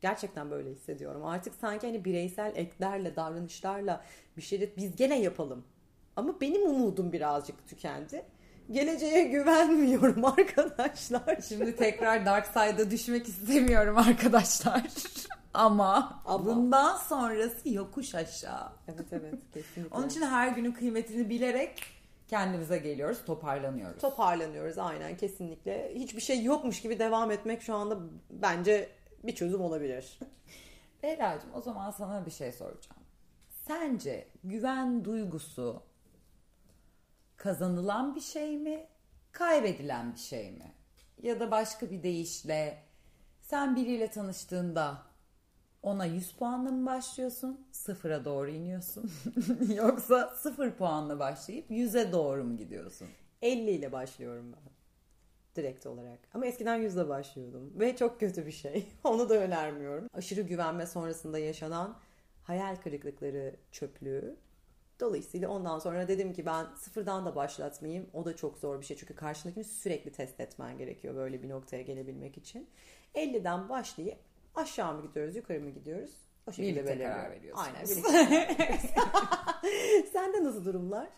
Gerçekten 0.00 0.50
böyle 0.50 0.70
hissediyorum. 0.70 1.24
Artık 1.24 1.54
sanki 1.54 1.86
hani 1.86 2.04
bireysel 2.04 2.52
eklerle, 2.56 3.16
davranışlarla 3.16 4.04
bir 4.36 4.42
şeyleri 4.42 4.72
biz 4.76 4.96
gene 4.96 5.20
yapalım. 5.20 5.64
Ama 6.16 6.40
benim 6.40 6.62
umudum 6.62 7.12
birazcık 7.12 7.68
tükendi. 7.68 8.24
Geleceğe 8.70 9.22
güvenmiyorum 9.24 10.24
arkadaşlar. 10.38 11.40
Şimdi 11.48 11.76
tekrar 11.76 12.26
Dark 12.26 12.46
Side'a 12.46 12.90
düşmek 12.90 13.28
istemiyorum 13.28 13.98
arkadaşlar. 13.98 14.82
Ama, 15.54 16.22
Ama. 16.24 16.46
bundan 16.46 16.96
sonrası 16.96 17.68
yokuş 17.68 18.14
aşağı. 18.14 18.72
Evet 18.88 19.06
evet 19.12 19.34
kesinlikle. 19.54 19.96
Onun 19.96 20.08
için 20.08 20.22
her 20.22 20.48
günün 20.48 20.72
kıymetini 20.72 21.30
bilerek 21.30 21.82
kendimize 22.34 22.78
geliyoruz, 22.78 23.24
toparlanıyoruz. 23.24 24.00
toparlanıyoruz 24.00 24.78
aynen 24.78 25.16
kesinlikle. 25.16 25.94
Hiçbir 25.94 26.20
şey 26.20 26.44
yokmuş 26.44 26.82
gibi 26.82 26.98
devam 26.98 27.30
etmek 27.30 27.62
şu 27.62 27.74
anda 27.74 27.98
bence 28.30 28.88
bir 29.24 29.34
çözüm 29.34 29.60
olabilir. 29.60 30.18
Leyla'cığım 31.04 31.54
o 31.54 31.60
zaman 31.60 31.90
sana 31.90 32.26
bir 32.26 32.30
şey 32.30 32.52
soracağım. 32.52 33.02
Sence 33.48 34.28
güven 34.44 35.04
duygusu 35.04 35.82
kazanılan 37.36 38.14
bir 38.14 38.20
şey 38.20 38.56
mi, 38.58 38.86
kaybedilen 39.32 40.12
bir 40.12 40.20
şey 40.20 40.50
mi? 40.50 40.72
Ya 41.22 41.40
da 41.40 41.50
başka 41.50 41.90
bir 41.90 42.02
deyişle 42.02 42.82
sen 43.40 43.76
biriyle 43.76 44.10
tanıştığında 44.10 45.02
ona 45.84 46.04
100 46.04 46.32
puanla 46.32 46.70
mı 46.70 46.86
başlıyorsun, 46.86 47.66
sıfıra 47.72 48.24
doğru 48.24 48.50
iniyorsun? 48.50 49.10
Yoksa 49.76 50.34
sıfır 50.36 50.70
puanla 50.70 51.18
başlayıp 51.18 51.70
100'e 51.70 52.12
doğru 52.12 52.44
mu 52.44 52.56
gidiyorsun? 52.56 53.08
50 53.42 53.70
ile 53.70 53.92
başlıyorum 53.92 54.52
ben. 54.52 54.74
Direkt 55.56 55.86
olarak. 55.86 56.18
Ama 56.34 56.46
eskiden 56.46 56.76
100 56.76 56.94
ile 56.94 57.08
başlıyordum. 57.08 57.72
Ve 57.80 57.96
çok 57.96 58.20
kötü 58.20 58.46
bir 58.46 58.52
şey. 58.52 58.86
Onu 59.04 59.28
da 59.28 59.34
önermiyorum. 59.34 60.08
Aşırı 60.14 60.40
güvenme 60.40 60.86
sonrasında 60.86 61.38
yaşanan 61.38 61.96
hayal 62.42 62.76
kırıklıkları 62.76 63.56
çöplüğü. 63.72 64.36
Dolayısıyla 65.00 65.48
ondan 65.48 65.78
sonra 65.78 66.08
dedim 66.08 66.32
ki 66.32 66.46
ben 66.46 66.66
sıfırdan 66.76 67.26
da 67.26 67.36
başlatmayayım. 67.36 68.06
O 68.12 68.24
da 68.24 68.36
çok 68.36 68.58
zor 68.58 68.80
bir 68.80 68.86
şey. 68.86 68.96
Çünkü 68.96 69.14
karşındakini 69.14 69.64
sürekli 69.64 70.12
test 70.12 70.40
etmen 70.40 70.78
gerekiyor 70.78 71.14
böyle 71.14 71.42
bir 71.42 71.48
noktaya 71.48 71.82
gelebilmek 71.82 72.38
için. 72.38 72.68
50'den 73.14 73.68
başlayıp 73.68 74.18
aşağı 74.54 74.94
mı 74.94 75.02
gidiyoruz, 75.02 75.36
yukarı 75.36 75.60
mı 75.60 75.70
gidiyoruz? 75.70 76.10
O 76.46 76.52
şekilde 76.52 76.84
Birlikte 76.84 77.04
karar 77.04 77.30
veriyorsunuz. 77.30 77.68
Aynen. 77.68 77.84
Birlikte 77.88 78.02
karar 78.02 78.30
veriyoruz. 78.30 80.10
Sende 80.12 80.44
nasıl 80.44 80.64
durumlar? 80.64 81.08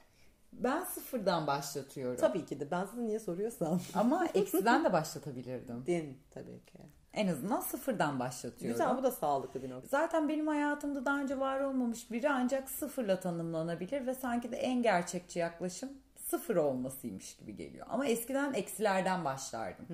Ben 0.52 0.84
sıfırdan 0.84 1.46
başlatıyorum. 1.46 2.20
Tabii 2.20 2.46
ki 2.46 2.60
de. 2.60 2.70
Ben 2.70 2.84
sana 2.84 3.00
niye 3.00 3.18
soruyorsam. 3.18 3.80
Ama 3.94 4.26
eksiden 4.34 4.84
de 4.84 4.92
başlatabilirdim. 4.92 5.86
Din 5.86 6.18
tabii 6.30 6.64
ki. 6.64 6.78
En 7.12 7.28
azından 7.28 7.60
sıfırdan 7.60 8.20
başlatıyorum. 8.20 8.78
Güzel 8.78 8.98
bu 8.98 9.02
da 9.02 9.10
sağlıklı 9.10 9.62
bir 9.62 9.70
nokta. 9.70 9.88
Zaten 9.88 10.28
benim 10.28 10.46
hayatımda 10.46 11.04
daha 11.04 11.20
önce 11.20 11.40
var 11.40 11.60
olmamış 11.60 12.10
biri 12.10 12.30
ancak 12.30 12.70
sıfırla 12.70 13.20
tanımlanabilir 13.20 14.06
ve 14.06 14.14
sanki 14.14 14.52
de 14.52 14.56
en 14.56 14.82
gerçekçi 14.82 15.38
yaklaşım 15.38 15.92
sıfır 16.16 16.56
olmasıymış 16.56 17.36
gibi 17.36 17.56
geliyor. 17.56 17.86
Ama 17.90 18.06
eskiden 18.06 18.52
eksilerden 18.52 19.24
başlardım. 19.24 19.86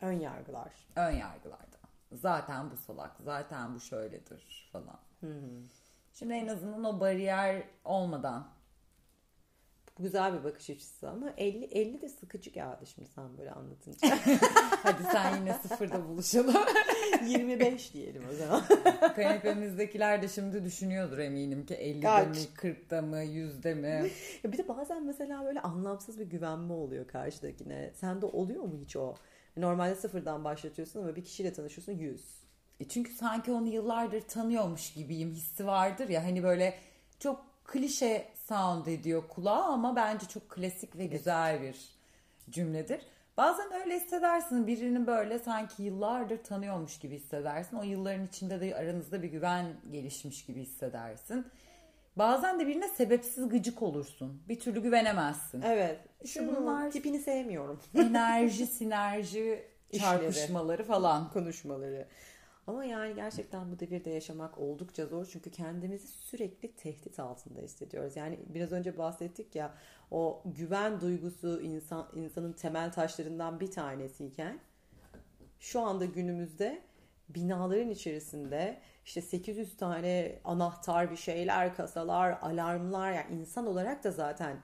Ön 0.00 0.20
yargılar. 0.20 0.72
Ön 0.96 1.10
yargılardan. 1.10 1.75
Zaten 2.12 2.70
bu 2.70 2.76
salak, 2.76 3.16
zaten 3.24 3.74
bu 3.74 3.80
şöyledir 3.80 4.68
falan. 4.72 4.98
Şimdi 6.12 6.32
en 6.32 6.48
azından 6.48 6.84
o 6.84 7.00
bariyer 7.00 7.62
olmadan 7.84 8.48
Bu 9.98 10.02
güzel 10.02 10.38
bir 10.38 10.44
bakış 10.44 10.70
açısı 10.70 11.08
ama 11.10 11.30
50 11.36 11.64
50 11.64 12.02
de 12.02 12.08
sıkıcı 12.08 12.50
geldi 12.50 12.86
şimdi 12.94 13.08
sen 13.08 13.38
böyle 13.38 13.52
anlatınca. 13.52 14.08
hadi 14.82 15.02
sen 15.12 15.36
yine 15.36 15.54
sıfırda 15.54 16.08
buluşalım. 16.08 16.54
25 17.26 17.94
diyelim 17.94 18.22
o 18.32 18.34
zaman. 18.34 18.62
Kanepemizdekiler 19.16 20.22
de 20.22 20.28
şimdi 20.28 20.64
düşünüyordur 20.64 21.18
eminim 21.18 21.66
ki 21.66 21.74
50'de 21.74 22.00
Kaç? 22.00 22.36
mi, 22.36 22.42
40'da 22.56 23.02
mı, 23.02 23.16
100'de 23.16 23.74
mi? 23.74 24.10
Ya 24.44 24.52
bir 24.52 24.58
de 24.58 24.68
bazen 24.68 25.06
mesela 25.06 25.44
böyle 25.44 25.60
anlamsız 25.60 26.18
bir 26.18 26.26
güvenme 26.26 26.72
oluyor 26.72 27.06
karşıdakine. 27.08 27.92
Sende 27.94 28.26
oluyor 28.26 28.62
mu 28.62 28.78
hiç 28.84 28.96
o? 28.96 29.14
Normalde 29.56 29.94
sıfırdan 29.94 30.44
başlatıyorsun 30.44 31.02
ama 31.02 31.16
bir 31.16 31.24
kişiyle 31.24 31.52
tanışıyorsun 31.52 31.92
100. 31.92 32.46
E 32.80 32.88
çünkü 32.88 33.12
sanki 33.12 33.52
onu 33.52 33.68
yıllardır 33.68 34.20
tanıyormuş 34.20 34.92
gibiyim 34.92 35.30
hissi 35.30 35.66
vardır 35.66 36.08
ya 36.08 36.24
hani 36.24 36.42
böyle 36.42 36.74
çok 37.18 37.44
klişe 37.64 38.28
sound 38.48 38.86
ediyor 38.86 39.28
kulağa 39.28 39.64
ama 39.64 39.96
bence 39.96 40.26
çok 40.26 40.50
klasik 40.50 40.98
ve 40.98 41.06
güzel 41.06 41.62
bir 41.62 41.76
cümledir. 42.50 43.00
Bazen 43.36 43.72
öyle 43.72 43.96
hissedersin 43.96 44.66
birini 44.66 45.06
böyle 45.06 45.38
sanki 45.38 45.82
yıllardır 45.82 46.42
tanıyormuş 46.44 46.98
gibi 46.98 47.14
hissedersin. 47.14 47.76
O 47.76 47.82
yılların 47.82 48.26
içinde 48.26 48.60
de 48.60 48.76
aranızda 48.76 49.22
bir 49.22 49.28
güven 49.28 49.66
gelişmiş 49.92 50.44
gibi 50.44 50.60
hissedersin. 50.62 51.46
Bazen 52.16 52.60
de 52.60 52.66
birine 52.66 52.88
sebepsiz 52.88 53.48
gıcık 53.48 53.82
olursun. 53.82 54.42
Bir 54.48 54.60
türlü 54.60 54.82
güvenemezsin. 54.82 55.62
Evet. 55.62 56.00
İşte 56.24 56.40
Şunun 56.40 56.56
bunlar- 56.56 56.90
tipini 56.90 57.18
sevmiyorum. 57.18 57.80
Enerji, 57.94 58.66
sinerji 58.66 59.64
çarpışmaları 59.98 60.84
falan. 60.84 61.30
konuşmaları. 61.30 62.06
Ama 62.66 62.84
yani 62.84 63.14
gerçekten 63.14 63.72
bu 63.72 63.80
devirde 63.80 64.10
yaşamak 64.10 64.58
oldukça 64.58 65.06
zor 65.06 65.26
çünkü 65.32 65.50
kendimizi 65.50 66.06
sürekli 66.06 66.72
tehdit 66.72 67.18
altında 67.20 67.60
hissediyoruz. 67.60 68.16
Yani 68.16 68.38
biraz 68.46 68.72
önce 68.72 68.98
bahsettik 68.98 69.54
ya 69.54 69.74
o 70.10 70.42
güven 70.44 71.00
duygusu 71.00 71.60
insan 71.60 72.08
insanın 72.14 72.52
temel 72.52 72.92
taşlarından 72.92 73.60
bir 73.60 73.70
tanesiyken 73.70 74.58
şu 75.60 75.80
anda 75.80 76.04
günümüzde 76.04 76.82
binaların 77.28 77.90
içerisinde 77.90 78.80
işte 79.06 79.22
800 79.22 79.76
tane 79.76 80.38
anahtar 80.44 81.10
bir 81.10 81.16
şeyler, 81.16 81.74
kasalar, 81.74 82.38
alarmlar 82.42 83.12
yani 83.12 83.40
insan 83.40 83.66
olarak 83.66 84.04
da 84.04 84.10
zaten 84.10 84.56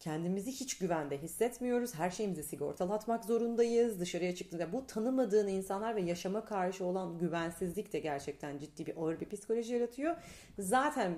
kendimizi 0.00 0.52
hiç 0.52 0.78
güvende 0.78 1.18
hissetmiyoruz. 1.18 1.94
Her 1.94 2.10
şeyimizi 2.10 2.42
sigortalatmak 2.42 3.24
zorundayız. 3.24 4.00
Dışarıya 4.00 4.34
çıktığında 4.34 4.72
bu 4.72 4.86
tanımadığın 4.86 5.48
insanlar 5.48 5.96
ve 5.96 6.02
yaşama 6.02 6.44
karşı 6.44 6.84
olan 6.84 7.18
güvensizlik 7.18 7.92
de 7.92 7.98
gerçekten 7.98 8.58
ciddi 8.58 8.86
bir 8.86 8.96
ağır 8.96 9.20
bir 9.20 9.28
psikoloji 9.28 9.74
yaratıyor. 9.74 10.16
Zaten 10.58 11.16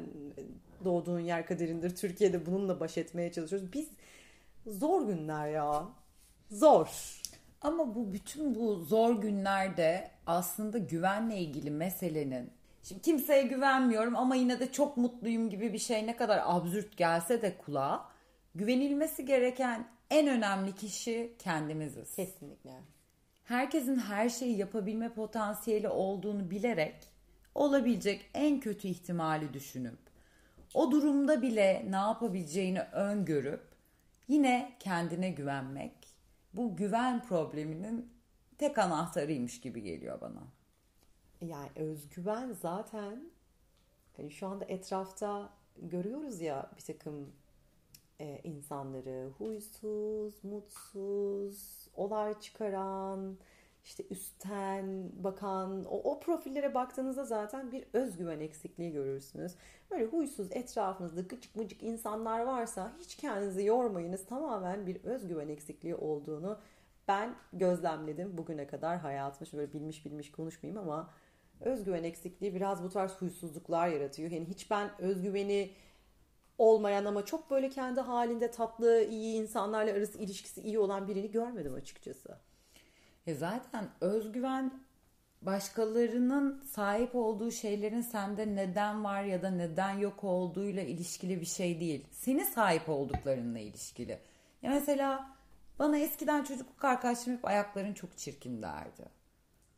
doğduğun 0.85 1.21
yer 1.21 1.47
kaderindir. 1.47 1.97
Türkiye'de 1.97 2.47
bununla 2.47 2.80
baş 2.80 2.99
etmeye 2.99 3.33
çalışıyoruz. 3.33 3.73
Biz 3.73 3.88
zor 4.66 5.06
günler 5.06 5.49
ya. 5.49 5.88
Zor. 6.50 7.21
Ama 7.61 7.94
bu 7.94 8.12
bütün 8.12 8.54
bu 8.54 8.76
zor 8.76 9.23
günlerde 9.23 10.11
aslında 10.26 10.78
güvenle 10.78 11.38
ilgili 11.38 11.71
meselenin 11.71 12.50
şimdi 12.84 13.02
kimseye 13.02 13.42
güvenmiyorum 13.42 14.16
ama 14.16 14.34
yine 14.34 14.60
de 14.60 14.72
çok 14.72 14.96
mutluyum 14.96 15.50
gibi 15.50 15.72
bir 15.72 15.78
şey 15.78 16.06
ne 16.06 16.16
kadar 16.16 16.42
absürt 16.44 16.96
gelse 16.96 17.42
de 17.42 17.58
kulağa 17.58 18.08
güvenilmesi 18.54 19.24
gereken 19.24 19.88
en 20.10 20.28
önemli 20.28 20.74
kişi 20.74 21.34
kendimiziz. 21.38 22.14
Kesinlikle. 22.16 22.80
Herkesin 23.44 23.96
her 23.96 24.28
şeyi 24.28 24.56
yapabilme 24.56 25.12
potansiyeli 25.12 25.88
olduğunu 25.88 26.50
bilerek 26.50 26.94
olabilecek 27.54 28.30
en 28.34 28.60
kötü 28.60 28.88
ihtimali 28.88 29.54
düşünüp 29.54 29.98
o 30.74 30.90
durumda 30.90 31.42
bile 31.42 31.86
ne 31.90 31.96
yapabileceğini 31.96 32.80
öngörüp 32.80 33.64
yine 34.28 34.76
kendine 34.78 35.30
güvenmek 35.30 35.92
bu 36.54 36.76
güven 36.76 37.22
probleminin 37.22 38.12
tek 38.58 38.78
anahtarıymış 38.78 39.60
gibi 39.60 39.82
geliyor 39.82 40.20
bana. 40.20 40.42
Yani 41.48 41.70
özgüven 41.76 42.52
zaten 42.52 43.30
hani 44.16 44.30
şu 44.30 44.46
anda 44.46 44.64
etrafta 44.64 45.50
görüyoruz 45.76 46.40
ya 46.40 46.70
bir 46.76 46.82
takım 46.82 47.32
e, 48.20 48.40
insanları 48.44 49.30
huysuz, 49.38 50.44
mutsuz, 50.44 51.88
olay 51.96 52.40
çıkaran, 52.40 53.38
işte 53.84 54.04
üstten 54.10 55.10
bakan 55.24 55.84
o, 55.84 56.12
o 56.12 56.20
profillere 56.20 56.74
baktığınızda 56.74 57.24
zaten 57.24 57.72
bir 57.72 57.84
özgüven 57.92 58.40
eksikliği 58.40 58.92
görürsünüz. 58.92 59.54
Böyle 59.90 60.04
huysuz 60.04 60.52
etrafınızda 60.52 61.20
gıcık 61.20 61.56
mıcık 61.56 61.82
insanlar 61.82 62.40
varsa 62.40 62.92
hiç 62.98 63.16
kendinizi 63.16 63.64
yormayınız. 63.64 64.26
Tamamen 64.26 64.86
bir 64.86 65.04
özgüven 65.04 65.48
eksikliği 65.48 65.94
olduğunu 65.94 66.58
ben 67.08 67.34
gözlemledim 67.52 68.38
bugüne 68.38 68.66
kadar 68.66 68.98
hayatımda. 68.98 69.44
Şimdi 69.44 69.60
böyle 69.60 69.72
bilmiş 69.72 70.04
bilmiş 70.04 70.32
konuşmayayım 70.32 70.82
ama 70.82 71.10
özgüven 71.64 72.04
eksikliği 72.04 72.54
biraz 72.54 72.83
bu 72.83 72.90
tarz 72.90 73.12
huysuzluklar 73.12 73.88
yaratıyor. 73.88 74.30
Yani 74.30 74.49
hiç 74.49 74.71
ben 74.71 74.90
özgüveni 74.99 75.71
olmayan 76.59 77.04
ama 77.04 77.25
çok 77.25 77.50
böyle 77.50 77.71
kendi 77.71 78.00
halinde 78.00 78.50
tatlı, 78.50 79.04
iyi 79.04 79.35
insanlarla 79.42 79.92
arası 79.92 80.18
ilişkisi 80.18 80.61
iyi 80.61 80.78
olan 80.78 81.09
birini 81.09 81.30
görmedim 81.30 81.75
açıkçası. 81.75 82.38
E 83.26 83.35
zaten 83.35 83.88
özgüven 84.00 84.85
başkalarının 85.42 86.62
sahip 86.62 87.14
olduğu 87.14 87.50
şeylerin 87.50 88.00
sende 88.00 88.56
neden 88.56 89.04
var 89.04 89.23
ya 89.25 89.42
da 89.42 89.50
neden 89.50 89.99
yok 89.99 90.25
olduğuyla 90.25 90.83
ilişkili 90.83 91.40
bir 91.40 91.47
şey 91.47 91.80
değil. 91.80 92.06
Senin 92.11 92.44
sahip 92.44 92.88
olduklarınla 92.88 93.59
ilişkili. 93.59 94.18
Ya 94.62 94.71
mesela 94.71 95.37
bana 95.78 95.99
eskiden 95.99 96.44
çocukluk 96.44 96.85
arkadaşlarım 96.85 97.38
hep 97.38 97.44
ayakların 97.44 97.92
çok 97.94 98.18
çirkin 98.18 98.62
derdi. 98.62 99.23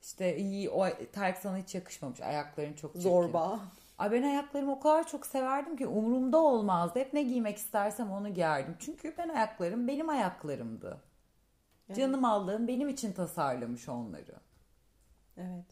İşte 0.06 0.36
iyi 0.36 0.70
o 0.70 0.86
terk 1.12 1.38
sana 1.38 1.56
hiç 1.56 1.74
yakışmamış 1.74 2.20
ayakların 2.20 2.72
çok 2.72 2.92
çirkin. 2.92 3.08
Zorba. 3.08 3.60
Ay 3.98 4.12
ben 4.12 4.22
ayaklarımı 4.22 4.72
o 4.72 4.80
kadar 4.80 5.06
çok 5.06 5.26
severdim 5.26 5.76
ki 5.76 5.86
umurumda 5.86 6.38
olmazdı. 6.38 6.98
Hep 6.98 7.12
ne 7.12 7.22
giymek 7.22 7.56
istersem 7.56 8.10
onu 8.10 8.34
giyerdim. 8.34 8.76
Çünkü 8.78 9.14
ben 9.18 9.28
ayaklarım 9.28 9.88
benim 9.88 10.08
ayaklarımdı. 10.08 11.02
Evet. 11.88 11.98
Canım 11.98 12.24
Allah'ım 12.24 12.68
benim 12.68 12.88
için 12.88 13.12
tasarlamış 13.12 13.88
onları. 13.88 14.34
Evet. 15.36 15.66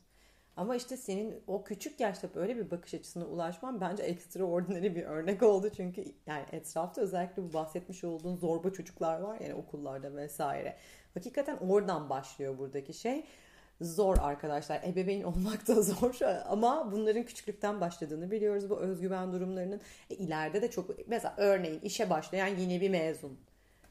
Ama 0.57 0.77
işte 0.77 0.97
senin 0.97 1.43
o 1.47 1.65
küçük 1.65 2.01
yaşta 2.01 2.35
böyle 2.35 2.57
bir 2.57 2.71
bakış 2.71 2.95
açısına 2.95 3.25
ulaşman 3.25 3.81
bence 3.81 4.03
ekstraordinary 4.03 4.95
bir 4.95 5.05
örnek 5.05 5.43
oldu. 5.43 5.71
Çünkü 5.77 6.05
yani 6.27 6.45
etrafta 6.53 7.01
özellikle 7.01 7.43
bu 7.43 7.53
bahsetmiş 7.53 8.05
olduğun 8.05 8.37
zorba 8.37 8.71
çocuklar 8.71 9.21
var 9.21 9.41
yani 9.41 9.55
okullarda 9.55 10.17
vesaire. 10.17 10.77
Hakikaten 11.15 11.57
oradan 11.57 12.11
başlıyor 12.11 12.59
buradaki 12.59 12.95
şey. 12.95 13.25
Zor 13.85 14.17
arkadaşlar. 14.21 14.81
Ebeveyn 14.87 15.23
olmak 15.25 15.69
da 15.69 15.83
zor 15.83 16.19
ama 16.49 16.93
bunların 16.93 17.23
küçüklükten 17.23 17.81
başladığını 17.81 18.31
biliyoruz 18.31 18.71
bu 18.71 18.77
özgüven 18.77 19.33
durumlarının. 19.33 19.81
E, 20.11 20.15
ileride 20.15 20.63
de 20.63 20.71
çok 20.71 21.09
mesela 21.09 21.35
örneğin 21.37 21.81
işe 21.81 22.11
başlayan 22.11 22.47
yeni 22.47 22.81
bir 22.81 22.91
mezun. 22.91 23.39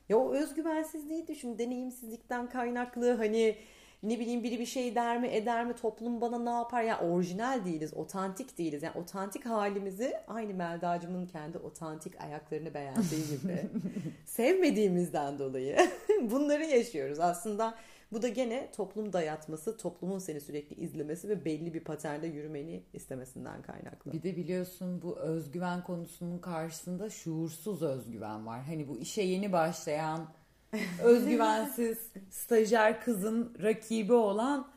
Ya 0.09 0.17
o 0.17 0.33
özgüvensizliği 0.33 1.27
düşün. 1.27 1.57
Deneyimsizlikten 1.57 2.49
kaynaklı 2.49 3.13
hani 3.13 3.55
ne 4.03 4.19
bileyim 4.19 4.43
biri 4.43 4.59
bir 4.59 4.65
şey 4.65 4.95
der 4.95 5.19
mi 5.19 5.27
eder 5.27 5.65
mi 5.65 5.73
toplum 5.73 6.21
bana 6.21 6.39
ne 6.39 6.49
yapar 6.49 6.81
ya 6.81 6.87
yani 6.87 7.11
orijinal 7.11 7.65
değiliz 7.65 7.93
otantik 7.93 8.57
değiliz 8.57 8.83
yani 8.83 8.97
otantik 8.97 9.45
halimizi 9.45 10.13
aynı 10.27 10.53
Melda'cımın 10.53 11.25
kendi 11.25 11.57
otantik 11.57 12.21
ayaklarını 12.21 12.73
beğendiği 12.73 13.21
gibi 13.29 13.61
sevmediğimizden 14.25 15.39
dolayı 15.39 15.77
bunları 16.21 16.65
yaşıyoruz 16.65 17.19
aslında 17.19 17.75
bu 18.13 18.21
da 18.21 18.27
gene 18.27 18.71
toplum 18.71 19.13
dayatması, 19.13 19.77
toplumun 19.77 20.19
seni 20.19 20.41
sürekli 20.41 20.75
izlemesi 20.75 21.29
ve 21.29 21.45
belli 21.45 21.73
bir 21.73 21.83
paternde 21.83 22.27
yürümeni 22.27 22.83
istemesinden 22.93 23.61
kaynaklı. 23.61 24.13
Bir 24.13 24.23
de 24.23 24.35
biliyorsun 24.35 25.01
bu 25.01 25.19
özgüven 25.19 25.83
konusunun 25.83 26.39
karşısında 26.39 27.09
şuursuz 27.09 27.81
özgüven 27.81 28.45
var. 28.45 28.63
Hani 28.63 28.87
bu 28.87 28.97
işe 28.99 29.21
yeni 29.21 29.51
başlayan 29.51 30.27
özgüvensiz 31.03 31.97
stajyer 32.29 33.01
kızın 33.01 33.55
rakibi 33.63 34.13
olan 34.13 34.67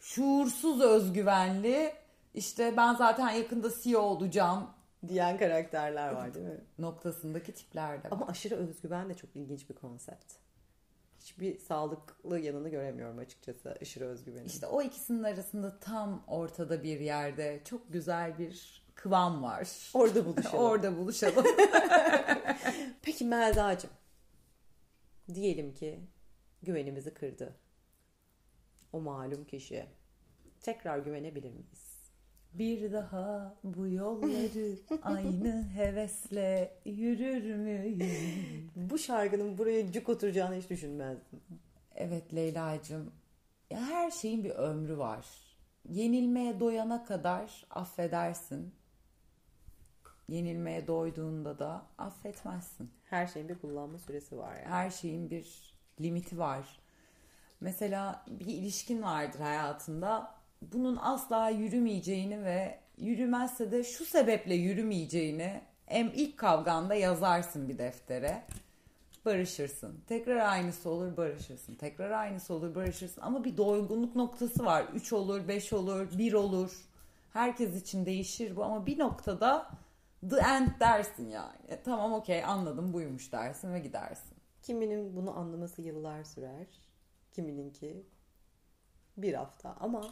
şuursuz 0.00 0.80
özgüvenli 0.80 1.92
işte 2.34 2.74
ben 2.76 2.94
zaten 2.94 3.30
yakında 3.30 3.68
CEO 3.82 4.00
olacağım 4.00 4.66
diyen 5.08 5.38
karakterler 5.38 6.12
var 6.12 6.34
değil 6.34 6.46
mi? 6.46 6.60
Noktasındaki 6.78 7.52
tipler 7.52 7.98
de 7.98 8.04
var. 8.04 8.10
Ama 8.10 8.26
aşırı 8.26 8.54
özgüven 8.54 9.08
de 9.08 9.14
çok 9.14 9.36
ilginç 9.36 9.70
bir 9.70 9.74
konsept. 9.74 10.32
Hiçbir 11.20 11.58
sağlıklı 11.58 12.38
yanını 12.38 12.68
göremiyorum 12.68 13.18
açıkçası 13.18 13.78
aşırı 13.82 14.04
özgüvenin. 14.04 14.44
İşte 14.46 14.66
o 14.66 14.82
ikisinin 14.82 15.22
arasında 15.22 15.78
tam 15.80 16.24
ortada 16.26 16.82
bir 16.82 17.00
yerde 17.00 17.60
çok 17.64 17.92
güzel 17.92 18.38
bir 18.38 18.82
kıvam 18.94 19.42
var. 19.42 19.90
Orada 19.94 20.26
buluşalım. 20.26 20.58
Orada 20.64 20.96
buluşalım. 20.96 21.44
Peki 23.02 23.24
Melda'cığım 23.24 23.90
diyelim 25.34 25.74
ki 25.74 26.00
güvenimizi 26.62 27.14
kırdı. 27.14 27.56
O 28.92 29.00
malum 29.00 29.44
kişi. 29.44 29.86
Tekrar 30.60 30.98
güvenebilir 30.98 31.50
miyiz? 31.50 31.90
Bir 32.52 32.92
daha 32.92 33.54
bu 33.64 33.88
yolları 33.88 34.76
aynı 35.02 35.62
hevesle 35.62 36.80
yürür 36.84 37.54
müyüm? 37.54 38.70
Bu 38.90 38.98
şarkının 38.98 39.58
buraya 39.58 39.92
cuk 39.92 40.08
oturacağını 40.08 40.54
hiç 40.54 40.70
düşünmezdim. 40.70 41.40
Evet 41.94 42.34
Leyla'cığım. 42.34 43.12
Her 43.68 44.10
şeyin 44.10 44.44
bir 44.44 44.50
ömrü 44.50 44.98
var. 44.98 45.26
Yenilmeye 45.88 46.60
doyana 46.60 47.04
kadar 47.04 47.66
affedersin. 47.70 48.74
Yenilmeye 50.28 50.86
doyduğunda 50.86 51.58
da 51.58 51.82
affetmezsin. 51.98 52.90
Her 53.10 53.26
şeyin 53.26 53.48
bir 53.48 53.58
kullanma 53.58 53.98
süresi 53.98 54.38
var 54.38 54.54
yani. 54.54 54.66
Her 54.66 54.90
şeyin 54.90 55.30
bir 55.30 55.74
limiti 56.00 56.38
var. 56.38 56.80
Mesela 57.60 58.24
bir 58.28 58.46
ilişkin 58.46 59.02
vardır 59.02 59.40
hayatında. 59.40 60.34
Bunun 60.62 60.96
asla 60.96 61.48
yürümeyeceğini 61.48 62.44
ve 62.44 62.78
yürümezse 62.98 63.72
de 63.72 63.84
şu 63.84 64.04
sebeple 64.04 64.54
yürümeyeceğini 64.54 65.60
hem 65.86 66.10
ilk 66.14 66.38
kavganda 66.38 66.94
yazarsın 66.94 67.68
bir 67.68 67.78
deftere. 67.78 68.42
Barışırsın. 69.24 70.00
Tekrar 70.06 70.36
aynısı 70.36 70.90
olur 70.90 71.16
barışırsın. 71.16 71.74
Tekrar 71.74 72.10
aynısı 72.10 72.54
olur 72.54 72.74
barışırsın. 72.74 73.20
Ama 73.20 73.44
bir 73.44 73.56
doygunluk 73.56 74.16
noktası 74.16 74.64
var. 74.64 74.84
3 74.94 75.12
olur, 75.12 75.48
5 75.48 75.72
olur, 75.72 76.18
1 76.18 76.32
olur. 76.32 76.88
Herkes 77.32 77.82
için 77.82 78.06
değişir 78.06 78.56
bu 78.56 78.64
ama 78.64 78.86
bir 78.86 78.98
noktada 78.98 79.70
the 80.30 80.36
end 80.36 80.68
dersin 80.80 81.30
yani. 81.30 81.58
E, 81.68 81.82
tamam 81.82 82.12
okey 82.12 82.44
anladım 82.44 82.92
buymuş 82.92 83.32
dersin 83.32 83.72
ve 83.72 83.78
gidersin. 83.78 84.36
Kiminin 84.62 85.16
bunu 85.16 85.38
anlaması 85.38 85.82
yıllar 85.82 86.24
sürer. 86.24 86.66
Kiminin 87.32 87.70
ki 87.70 88.06
bir 89.16 89.34
hafta 89.34 89.76
ama 89.80 90.10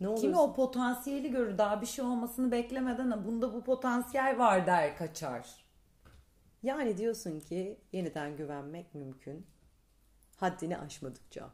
ne 0.00 0.08
olursa... 0.08 0.22
Kimi 0.22 0.38
o 0.38 0.54
potansiyeli 0.54 1.30
görür 1.30 1.58
daha 1.58 1.80
bir 1.80 1.86
şey 1.86 2.04
olmasını 2.04 2.52
beklemeden 2.52 3.24
bunda 3.24 3.54
bu 3.54 3.64
potansiyel 3.64 4.38
var 4.38 4.66
der 4.66 4.96
kaçar. 4.96 5.63
Yani 6.64 6.98
diyorsun 6.98 7.40
ki 7.40 7.80
yeniden 7.92 8.36
güvenmek 8.36 8.94
mümkün. 8.94 9.46
Haddini 10.36 10.78
aşmadıkça. 10.78 11.50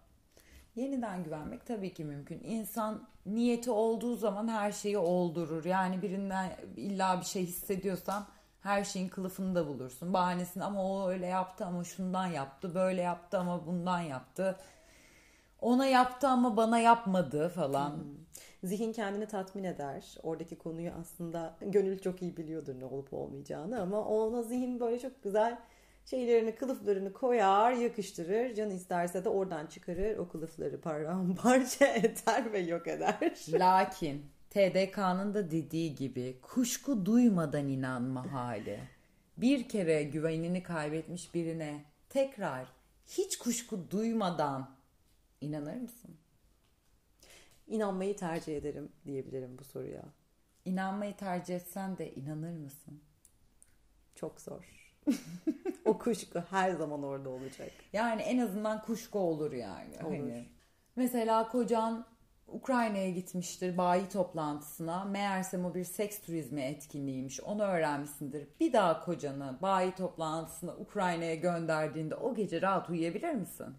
Yeniden 0.76 1.24
güvenmek 1.24 1.66
tabii 1.66 1.94
ki 1.94 2.04
mümkün. 2.04 2.40
İnsan 2.44 3.08
niyeti 3.26 3.70
olduğu 3.70 4.16
zaman 4.16 4.48
her 4.48 4.72
şeyi 4.72 4.98
oldurur. 4.98 5.64
Yani 5.64 6.02
birinden 6.02 6.56
illa 6.76 7.20
bir 7.20 7.24
şey 7.24 7.46
hissediyorsan 7.46 8.26
her 8.60 8.84
şeyin 8.84 9.08
kılıfını 9.08 9.54
da 9.54 9.66
bulursun. 9.66 10.12
Bahanesini 10.12 10.64
ama 10.64 10.84
o 10.84 11.08
öyle 11.08 11.26
yaptı 11.26 11.66
ama 11.66 11.84
şundan 11.84 12.26
yaptı, 12.26 12.74
böyle 12.74 13.00
yaptı 13.00 13.38
ama 13.38 13.66
bundan 13.66 14.00
yaptı. 14.00 14.58
Ona 15.60 15.86
yaptı 15.86 16.28
ama 16.28 16.56
bana 16.56 16.78
yapmadı 16.78 17.48
falan. 17.48 17.90
Hmm. 17.90 18.20
Zihin 18.64 18.92
kendini 18.92 19.26
tatmin 19.26 19.64
eder. 19.64 20.16
Oradaki 20.22 20.58
konuyu 20.58 20.90
aslında 21.00 21.56
gönül 21.60 21.98
çok 21.98 22.22
iyi 22.22 22.36
biliyordur 22.36 22.80
ne 22.80 22.84
olup 22.84 23.12
olmayacağını 23.12 23.80
ama 23.80 24.04
ona 24.04 24.42
zihin 24.42 24.80
böyle 24.80 24.98
çok 24.98 25.22
güzel 25.22 25.58
şeylerini, 26.06 26.54
kılıflarını 26.54 27.12
koyar, 27.12 27.72
yakıştırır. 27.72 28.54
Can 28.54 28.70
isterse 28.70 29.24
de 29.24 29.28
oradan 29.28 29.66
çıkarır. 29.66 30.18
O 30.18 30.28
kılıfları 30.28 30.80
paramparça 30.80 31.86
eder 31.94 32.52
ve 32.52 32.58
yok 32.58 32.88
eder. 32.88 33.32
Lakin 33.52 34.26
TDK'nın 34.50 35.34
da 35.34 35.50
dediği 35.50 35.94
gibi 35.94 36.38
kuşku 36.42 37.06
duymadan 37.06 37.68
inanma 37.68 38.32
hali. 38.32 38.80
Bir 39.36 39.68
kere 39.68 40.02
güvenini 40.02 40.62
kaybetmiş 40.62 41.34
birine 41.34 41.84
tekrar 42.08 42.66
hiç 43.06 43.38
kuşku 43.38 43.90
duymadan 43.90 44.70
inanır 45.40 45.76
mısın? 45.76 46.16
İnanmayı 47.66 48.16
tercih 48.16 48.56
ederim 48.56 48.92
diyebilirim 49.04 49.58
bu 49.58 49.64
soruya. 49.64 50.04
İnanmayı 50.64 51.16
tercih 51.16 51.56
etsen 51.56 51.98
de 51.98 52.14
inanır 52.14 52.56
mısın? 52.56 53.00
Çok 54.14 54.40
zor. 54.40 54.94
o 55.84 55.98
kuşku 55.98 56.40
her 56.50 56.70
zaman 56.70 57.02
orada 57.02 57.28
olacak. 57.28 57.70
Yani 57.92 58.22
en 58.22 58.38
azından 58.38 58.82
kuşku 58.82 59.18
olur 59.18 59.52
yani. 59.52 59.94
Olur. 60.04 60.10
Hani, 60.10 60.48
mesela 60.96 61.48
kocan 61.48 62.06
Ukrayna'ya 62.48 63.10
gitmiştir 63.10 63.76
bayi 63.76 64.08
toplantısına. 64.08 65.04
Meğersem 65.04 65.64
o 65.64 65.74
bir 65.74 65.84
seks 65.84 66.20
turizmi 66.20 66.62
etkinliğiymiş. 66.62 67.40
Onu 67.40 67.62
öğrenmişsindir. 67.62 68.48
Bir 68.60 68.72
daha 68.72 69.04
kocanı 69.04 69.58
bayi 69.62 69.92
toplantısına 69.92 70.76
Ukrayna'ya 70.76 71.34
gönderdiğinde 71.34 72.14
o 72.14 72.34
gece 72.34 72.62
rahat 72.62 72.90
uyuyabilir 72.90 73.34
misin? 73.34 73.74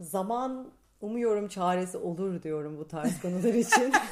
Zaman 0.00 0.70
umuyorum 1.00 1.48
çaresi 1.48 1.98
olur 1.98 2.42
diyorum 2.42 2.78
bu 2.78 2.88
tarz 2.88 3.20
konular 3.20 3.54
için. 3.54 3.92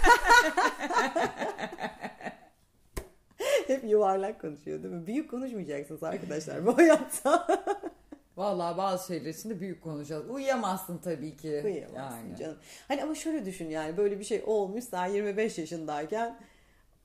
Hep 3.67 3.85
yuvarlak 3.85 4.41
konuşuyor 4.41 4.83
değil 4.83 4.95
mi? 4.95 5.07
Büyük 5.07 5.31
konuşmayacaksınız 5.31 6.03
arkadaşlar 6.03 6.67
bu 6.67 6.79
hayatta. 6.79 7.47
Vallahi 8.37 8.77
bazı 8.77 9.07
şeyler 9.07 9.31
için 9.31 9.51
de 9.51 9.61
büyük 9.61 9.83
konuşacağız. 9.83 10.31
Uyuyamazsın 10.31 10.99
tabii 10.99 11.37
ki. 11.37 11.63
Uyuyamazsın 11.65 12.27
yani. 12.27 12.37
canım. 12.37 12.57
Hani 12.89 13.03
ama 13.03 13.15
şöyle 13.15 13.45
düşün 13.45 13.71
yani 13.71 13.97
böyle 13.97 14.19
bir 14.19 14.25
şey 14.25 14.43
olmuş 14.47 14.85
sen 14.85 15.07
25 15.07 15.59
yaşındayken 15.59 16.39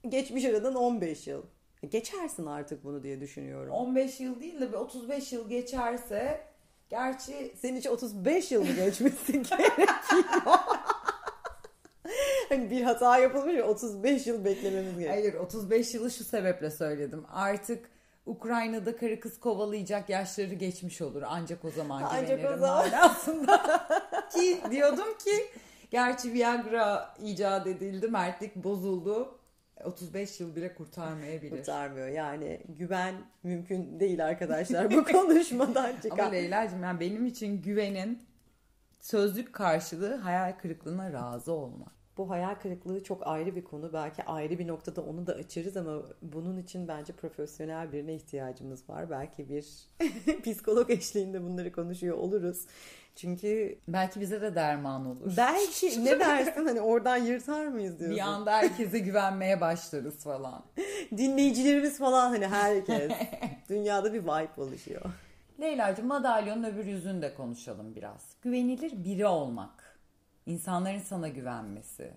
geçmiş 0.08 0.44
aradan 0.44 0.74
15 0.74 1.26
yıl. 1.26 1.42
Geçersin 1.90 2.46
artık 2.46 2.84
bunu 2.84 3.02
diye 3.02 3.20
düşünüyorum. 3.20 3.72
15 3.72 4.20
yıl 4.20 4.40
değil 4.40 4.60
de 4.60 4.68
bir 4.68 4.76
35 4.76 5.32
yıl 5.32 5.48
geçerse 5.48 6.51
gerçi 6.92 7.52
senin 7.60 7.76
için 7.76 7.90
35 7.90 8.52
yıl 8.52 8.60
mı 8.64 8.72
geçmesi 8.72 9.32
gerekiyor? 9.42 9.86
hani 12.48 12.70
bir 12.70 12.82
hata 12.82 13.18
yapılmış 13.18 13.54
ya 13.54 13.64
35 13.66 14.26
yıl 14.26 14.44
beklememiz 14.44 14.98
gerekiyor. 14.98 15.10
Hayır 15.10 15.34
35 15.34 15.94
yılı 15.94 16.10
şu 16.10 16.24
sebeple 16.24 16.70
söyledim. 16.70 17.24
Artık 17.32 17.90
Ukrayna'da 18.26 18.96
karı 18.96 19.20
kız 19.20 19.40
kovalayacak 19.40 20.08
yaşları 20.08 20.54
geçmiş 20.54 21.00
olur. 21.02 21.22
Ancak 21.26 21.64
o 21.64 21.70
zaman 21.70 22.02
Ancak 22.12 22.54
o 22.54 22.58
zaman. 22.58 22.90
aslında. 23.02 23.86
ki 24.34 24.60
diyordum 24.70 25.18
ki 25.24 25.46
gerçi 25.90 26.32
Viagra 26.32 27.14
icat 27.24 27.66
edildi, 27.66 28.08
mertlik 28.08 28.56
bozuldu. 28.56 29.38
35 29.84 30.40
yıl 30.40 30.56
bile 30.56 30.74
kurtarmayabilir. 30.74 31.50
Kurtarmıyor. 31.56 32.08
Yani 32.08 32.60
güven 32.68 33.14
mümkün 33.42 34.00
değil 34.00 34.24
arkadaşlar 34.26 34.90
bu 34.90 35.04
konuşmadan 35.12 35.92
çıkan. 36.02 36.18
Ama 36.18 36.30
Leyla'cığım 36.30 36.82
yani 36.82 37.00
benim 37.00 37.26
için 37.26 37.62
güvenin 37.62 38.22
sözlük 39.00 39.52
karşılığı 39.52 40.14
hayal 40.14 40.52
kırıklığına 40.52 41.12
razı 41.12 41.52
olmak. 41.52 42.01
Bu 42.16 42.30
hayal 42.30 42.54
kırıklığı 42.54 43.02
çok 43.02 43.26
ayrı 43.26 43.56
bir 43.56 43.64
konu. 43.64 43.92
Belki 43.92 44.24
ayrı 44.24 44.58
bir 44.58 44.66
noktada 44.66 45.00
onu 45.02 45.26
da 45.26 45.32
açarız 45.32 45.76
ama 45.76 46.02
bunun 46.22 46.58
için 46.58 46.88
bence 46.88 47.12
profesyonel 47.12 47.92
birine 47.92 48.14
ihtiyacımız 48.14 48.88
var. 48.88 49.10
Belki 49.10 49.48
bir 49.48 49.66
psikolog 50.44 50.90
eşliğinde 50.90 51.42
bunları 51.42 51.72
konuşuyor 51.72 52.16
oluruz. 52.16 52.66
Çünkü 53.16 53.78
belki 53.88 54.20
bize 54.20 54.40
de 54.40 54.54
derman 54.54 55.06
olur. 55.06 55.32
Belki 55.36 56.04
ne 56.04 56.20
dersin 56.20 56.66
hani 56.66 56.80
oradan 56.80 57.16
yırtar 57.16 57.66
mıyız 57.66 57.98
diyorsun. 57.98 58.16
Bir 58.16 58.22
anda 58.22 58.52
herkese 58.52 58.98
güvenmeye 58.98 59.60
başlarız 59.60 60.16
falan. 60.16 60.62
Dinleyicilerimiz 61.16 61.98
falan 61.98 62.30
hani 62.30 62.46
herkes. 62.46 63.12
Dünyada 63.68 64.12
bir 64.12 64.22
vibe 64.22 64.62
oluşuyor. 64.62 65.02
Leyla'cığım 65.60 66.06
madalyonun 66.06 66.64
öbür 66.64 66.86
yüzünü 66.86 67.22
de 67.22 67.34
konuşalım 67.34 67.94
biraz. 67.94 68.22
Güvenilir 68.42 69.04
biri 69.04 69.26
olmak. 69.26 69.81
İnsanların 70.46 70.98
sana 70.98 71.28
güvenmesi. 71.28 72.12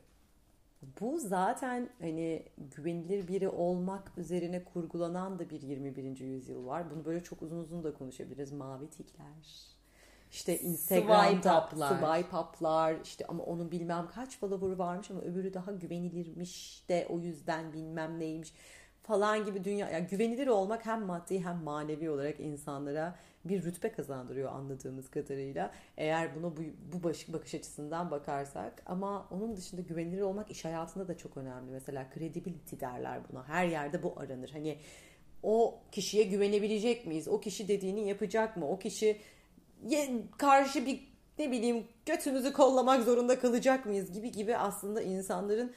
Bu 1.02 1.20
zaten 1.20 1.90
hani 2.00 2.46
güvenilir 2.76 3.28
biri 3.28 3.50
olmak 3.50 4.12
üzerine 4.18 4.64
kurgulanan 4.64 5.40
da 5.40 5.50
bir 5.50 5.62
21. 5.62 6.20
yüzyıl 6.20 6.66
var. 6.66 6.92
Bunu 6.92 7.06
böyle 7.06 7.24
çok 7.24 7.42
uzun 7.42 7.58
uzun 7.58 7.84
da 7.84 7.94
konuşabiliriz. 7.94 8.52
Mavi 8.52 8.90
tikler. 8.90 9.76
İşte 10.32 10.60
Instagram'da 10.60 11.70
swipe 11.72 12.38
up'lar. 12.38 12.96
işte 13.04 13.26
ama 13.28 13.44
onun 13.44 13.72
bilmem 13.72 14.08
kaç 14.16 14.40
follower'ı 14.40 14.78
varmış 14.78 15.12
ama 15.12 15.22
öbürü 15.22 15.54
daha 15.54 15.72
güvenilirmiş 15.72 16.84
de 16.90 17.08
o 17.10 17.20
yüzden 17.20 17.74
bilmem 17.74 18.20
neymiş 18.20 18.54
falan 19.04 19.46
gibi 19.46 19.64
dünya 19.64 19.90
yani 19.90 20.08
güvenilir 20.08 20.48
olmak 20.48 20.86
hem 20.86 21.06
maddi 21.06 21.46
hem 21.46 21.64
manevi 21.64 22.10
olarak 22.10 22.40
insanlara 22.40 23.16
bir 23.46 23.64
rütbe 23.64 23.92
kazandırıyor 23.92 24.52
anladığımız 24.52 25.10
kadarıyla. 25.10 25.72
Eğer 25.98 26.36
buna 26.36 26.58
bu, 26.58 26.62
bu 26.94 27.04
bakış, 27.04 27.34
bakış 27.34 27.56
açısından 27.56 28.12
bakarsak 28.12 28.84
ama 28.86 29.28
onun 29.32 29.58
dışında 29.58 29.82
güvenilir 29.82 30.22
olmak 30.22 30.52
iş 30.52 30.66
hayatında 30.66 31.08
da 31.08 31.18
çok 31.18 31.38
önemli. 31.38 31.72
Mesela 31.72 32.08
credibility 32.14 32.76
derler 32.80 33.20
buna. 33.32 33.48
Her 33.48 33.68
yerde 33.68 34.04
bu 34.04 34.14
aranır. 34.18 34.50
Hani 34.50 34.78
o 35.44 35.80
kişiye 35.92 36.24
güvenebilecek 36.24 37.08
miyiz? 37.08 37.28
O 37.28 37.40
kişi 37.40 37.68
dediğini 37.68 38.08
yapacak 38.08 38.58
mı? 38.58 38.70
O 38.70 38.80
kişi 38.80 39.18
karşı 40.38 40.86
bir 40.86 41.16
ne 41.40 41.52
bileyim 41.52 41.88
götümüzü 42.06 42.54
kollamak 42.54 43.04
zorunda 43.04 43.40
kalacak 43.40 43.86
mıyız 43.86 44.12
gibi 44.12 44.32
gibi 44.32 44.58
aslında 44.58 45.02
insanların 45.02 45.74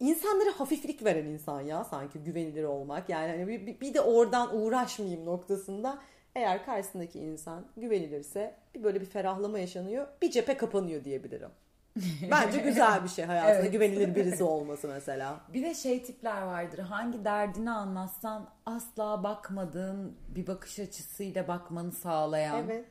insanlara 0.00 0.60
hafiflik 0.60 1.04
veren 1.04 1.26
insan 1.26 1.60
ya 1.60 1.84
sanki 1.84 2.18
güvenilir 2.18 2.64
olmak. 2.64 3.08
Yani 3.08 3.28
hani 3.30 3.48
bir, 3.48 3.80
bir 3.80 3.94
de 3.94 4.00
oradan 4.00 4.56
uğraşmayayım 4.56 5.26
noktasında 5.26 5.98
eğer 6.38 6.64
karşısındaki 6.64 7.18
insan 7.18 7.66
güvenilirse 7.76 8.54
bir 8.74 8.82
böyle 8.82 9.00
bir 9.00 9.06
ferahlama 9.06 9.58
yaşanıyor. 9.58 10.06
Bir 10.22 10.30
cephe 10.30 10.56
kapanıyor 10.56 11.04
diyebilirim. 11.04 11.50
Bence 12.30 12.58
güzel 12.58 13.04
bir 13.04 13.08
şey 13.08 13.24
hayatında 13.24 13.60
evet. 13.60 13.72
güvenilir 13.72 14.14
birisi 14.14 14.44
olması 14.44 14.88
mesela. 14.88 15.40
Bir 15.52 15.62
de 15.62 15.74
şey 15.74 16.02
tipler 16.02 16.42
vardır. 16.42 16.78
Hangi 16.78 17.24
derdini 17.24 17.70
anlatsan 17.70 18.50
asla 18.66 19.22
bakmadığın 19.22 20.16
bir 20.28 20.46
bakış 20.46 20.78
açısıyla 20.78 21.48
bakmanı 21.48 21.92
sağlayan. 21.92 22.64
Evet. 22.64 22.84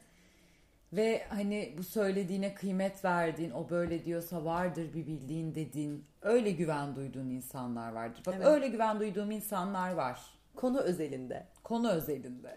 Ve 0.93 1.23
hani 1.29 1.75
bu 1.77 1.83
söylediğine 1.83 2.55
kıymet 2.55 3.05
verdiğin, 3.05 3.51
o 3.51 3.69
böyle 3.69 4.05
diyorsa 4.05 4.45
vardır 4.45 4.93
bir 4.93 5.07
bildiğin 5.07 5.55
dediğin, 5.55 6.05
öyle 6.21 6.51
güven 6.51 6.95
duyduğun 6.95 7.29
insanlar 7.29 7.91
vardır. 7.91 8.23
Bak 8.25 8.33
evet. 8.37 8.47
öyle 8.47 8.67
güven 8.67 8.99
duyduğum 8.99 9.31
insanlar 9.31 9.93
var. 9.93 10.36
Konu 10.57 10.79
özelinde. 10.79 11.47
Konu 11.63 11.89
özelinde. 11.89 12.55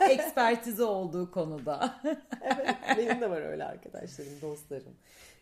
Ekspertizi 0.10 0.82
olduğu 0.82 1.30
konuda. 1.30 2.00
evet, 2.42 2.76
benim 2.96 3.20
de 3.20 3.30
var 3.30 3.42
öyle 3.42 3.64
arkadaşlarım, 3.64 4.32
dostlarım. 4.42 4.96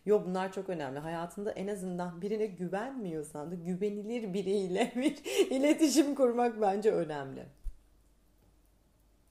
Yok 0.05 0.25
bunlar 0.27 0.53
çok 0.53 0.69
önemli. 0.69 0.99
Hayatında 0.99 1.51
en 1.51 1.67
azından 1.67 2.21
birine 2.21 2.45
güvenmiyorsan 2.45 3.51
da 3.51 3.55
güvenilir 3.55 4.33
biriyle 4.33 4.93
bir 4.95 5.23
iletişim 5.49 6.15
kurmak 6.15 6.61
bence 6.61 6.91
önemli. 6.91 7.45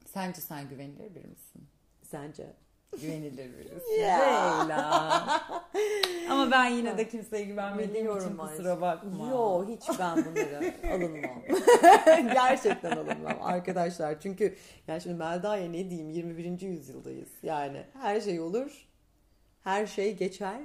Sence 0.06 0.40
sen 0.40 0.68
güvenilir 0.68 1.14
biri 1.14 1.26
misin? 1.26 1.68
Sence? 2.02 2.52
Güvenilir 2.96 3.58
birisi. 3.58 3.90
Leyla. 3.98 5.42
Ama 6.30 6.50
ben 6.50 6.64
yine 6.64 6.98
de 6.98 7.08
kimseye 7.08 7.44
güvenmediğim 7.44 7.94
Biliyorum 7.94 8.26
için 8.26 8.36
kusura 8.36 8.80
bakma. 8.80 9.28
Yo 9.28 9.66
hiç 9.68 9.98
ben 9.98 10.16
bunlara 10.24 10.60
alınmam. 10.94 11.42
Gerçekten 12.32 12.90
alınmam 12.90 13.38
arkadaşlar. 13.42 14.20
Çünkü 14.20 14.56
yani 14.88 15.00
şimdi 15.00 15.16
Melda'ya 15.16 15.68
ne 15.68 15.90
diyeyim 15.90 16.10
21. 16.10 16.60
yüzyıldayız. 16.60 17.28
Yani 17.42 17.82
her 18.00 18.20
şey 18.20 18.40
olur. 18.40 18.88
Her 19.64 19.86
şey 19.86 20.16
geçer. 20.16 20.60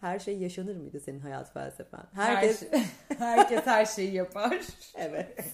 Her 0.00 0.18
şey 0.18 0.38
yaşanır 0.38 0.76
mıydı 0.76 1.00
senin 1.00 1.20
hayat 1.20 1.52
felsefen? 1.52 2.04
Herkes 2.14 2.62
her 2.62 2.68
şey, 2.70 2.84
herkes 3.18 3.66
her 3.66 3.86
şeyi 3.86 4.14
yapar. 4.14 4.60
evet. 4.94 5.44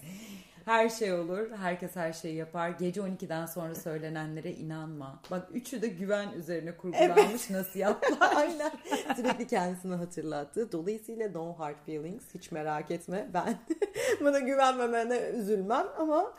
Her 0.67 0.89
şey 0.89 1.13
olur. 1.13 1.51
Herkes 1.51 1.97
her 1.97 2.13
şeyi 2.13 2.35
yapar. 2.35 2.71
Gece 2.71 3.01
12'den 3.01 3.47
sonra 3.47 3.75
söylenenlere 3.75 4.53
inanma. 4.53 5.23
Bak 5.31 5.49
üçü 5.53 5.83
de 5.83 5.89
güven 5.89 6.33
üzerine 6.33 6.77
kurgulanmış 6.77 7.21
evet. 7.21 7.51
nasihatlar. 7.51 8.37
Aynen. 8.37 8.73
Sürekli 9.17 9.47
kendisini 9.47 9.95
hatırlattı. 9.95 10.73
Dolayısıyla 10.73 11.31
no 11.31 11.53
hard 11.53 11.77
feelings. 11.87 12.25
Hiç 12.35 12.51
merak 12.53 12.91
etme. 12.91 13.29
Ben 13.35 13.59
buna 14.21 14.39
güvenmemene 14.39 15.19
üzülmem 15.19 15.87
ama 15.99 16.35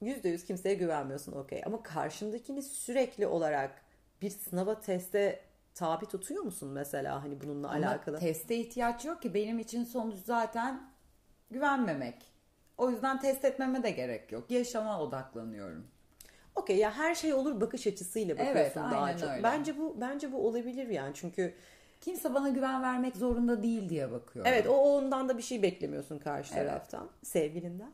yüzde 0.00 0.28
yüz 0.28 0.44
kimseye 0.44 0.74
güvenmiyorsun 0.74 1.32
okey. 1.32 1.62
Ama 1.66 1.82
karşındakini 1.82 2.62
sürekli 2.62 3.26
olarak 3.26 3.82
bir 4.22 4.30
sınava 4.30 4.80
teste 4.80 5.40
tabi 5.74 6.06
tutuyor 6.06 6.42
musun 6.42 6.68
mesela 6.68 7.22
hani 7.24 7.40
bununla 7.40 7.68
Ama 7.68 7.86
alakalı? 7.86 8.18
teste 8.18 8.56
ihtiyaç 8.56 9.04
yok 9.04 9.22
ki. 9.22 9.34
Benim 9.34 9.58
için 9.58 9.84
sonuç 9.84 10.18
zaten 10.24 10.90
güvenmemek. 11.50 12.35
O 12.78 12.90
yüzden 12.90 13.20
test 13.20 13.44
etmeme 13.44 13.82
de 13.82 13.90
gerek 13.90 14.32
yok. 14.32 14.50
Yaşama 14.50 15.00
odaklanıyorum. 15.00 15.86
Okey 16.56 16.76
ya 16.76 16.92
her 16.92 17.14
şey 17.14 17.34
olur 17.34 17.60
bakış 17.60 17.86
açısıyla 17.86 18.38
bakıyorsun 18.38 18.80
evet, 18.80 18.92
daha 18.92 19.16
çok. 19.16 19.30
Öyle. 19.30 19.42
Bence 19.42 19.78
bu 19.78 19.96
bence 20.00 20.32
bu 20.32 20.46
olabilir 20.46 20.88
yani 20.88 21.14
çünkü 21.14 21.54
kimse 22.00 22.34
bana 22.34 22.48
güven 22.48 22.82
vermek 22.82 23.16
zorunda 23.16 23.62
değil 23.62 23.88
diye 23.88 24.12
bakıyorum. 24.12 24.52
Evet 24.52 24.66
o 24.66 24.72
ondan 24.72 25.28
da 25.28 25.38
bir 25.38 25.42
şey 25.42 25.62
beklemiyorsun 25.62 26.18
karşı 26.18 26.54
evet. 26.54 26.68
taraftan. 26.68 27.10
Sevgilinden? 27.22 27.92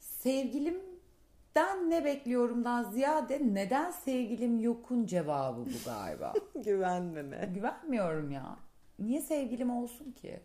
Sevgilimden 0.00 1.90
ne 1.90 2.04
bekliyorumdan 2.04 2.90
ziyade 2.90 3.40
neden 3.52 3.90
sevgilim 3.90 4.58
yokun 4.58 5.06
cevabı 5.06 5.60
bu 5.60 5.84
galiba. 5.84 6.32
Güvenmeme. 6.54 7.50
Güvenmiyorum 7.54 8.30
ya. 8.30 8.56
Niye 8.98 9.20
sevgilim 9.20 9.70
olsun 9.70 10.12
ki? 10.12 10.40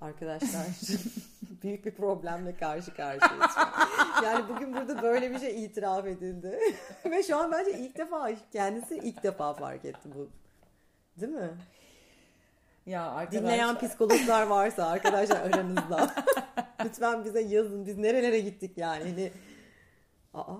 Arkadaşlar 0.00 0.66
büyük 1.62 1.86
bir 1.86 1.94
problemle 1.94 2.56
karşı 2.56 2.94
karşıyayız. 2.94 3.52
yani 4.24 4.44
bugün 4.48 4.74
burada 4.74 5.02
böyle 5.02 5.30
bir 5.30 5.38
şey 5.38 5.64
itiraf 5.64 6.06
edildi. 6.06 6.58
Ve 7.04 7.22
şu 7.22 7.36
an 7.36 7.52
bence 7.52 7.78
ilk 7.78 7.98
defa 7.98 8.30
kendisi 8.52 8.96
ilk 8.96 9.22
defa 9.22 9.54
fark 9.54 9.84
etti 9.84 10.08
bu. 10.14 10.28
Değil 11.20 11.32
mi? 11.32 11.50
Ya 12.86 13.10
arkadaşlar. 13.10 13.42
Dinleyen 13.42 13.78
psikologlar 13.78 14.42
varsa 14.46 14.86
arkadaşlar 14.86 15.36
aranızda. 15.36 16.14
Lütfen 16.84 17.24
bize 17.24 17.40
yazın. 17.40 17.86
Biz 17.86 17.98
nerelere 17.98 18.40
gittik 18.40 18.78
yani. 18.78 19.04
Hani... 19.04 19.32
Aa 20.34 20.56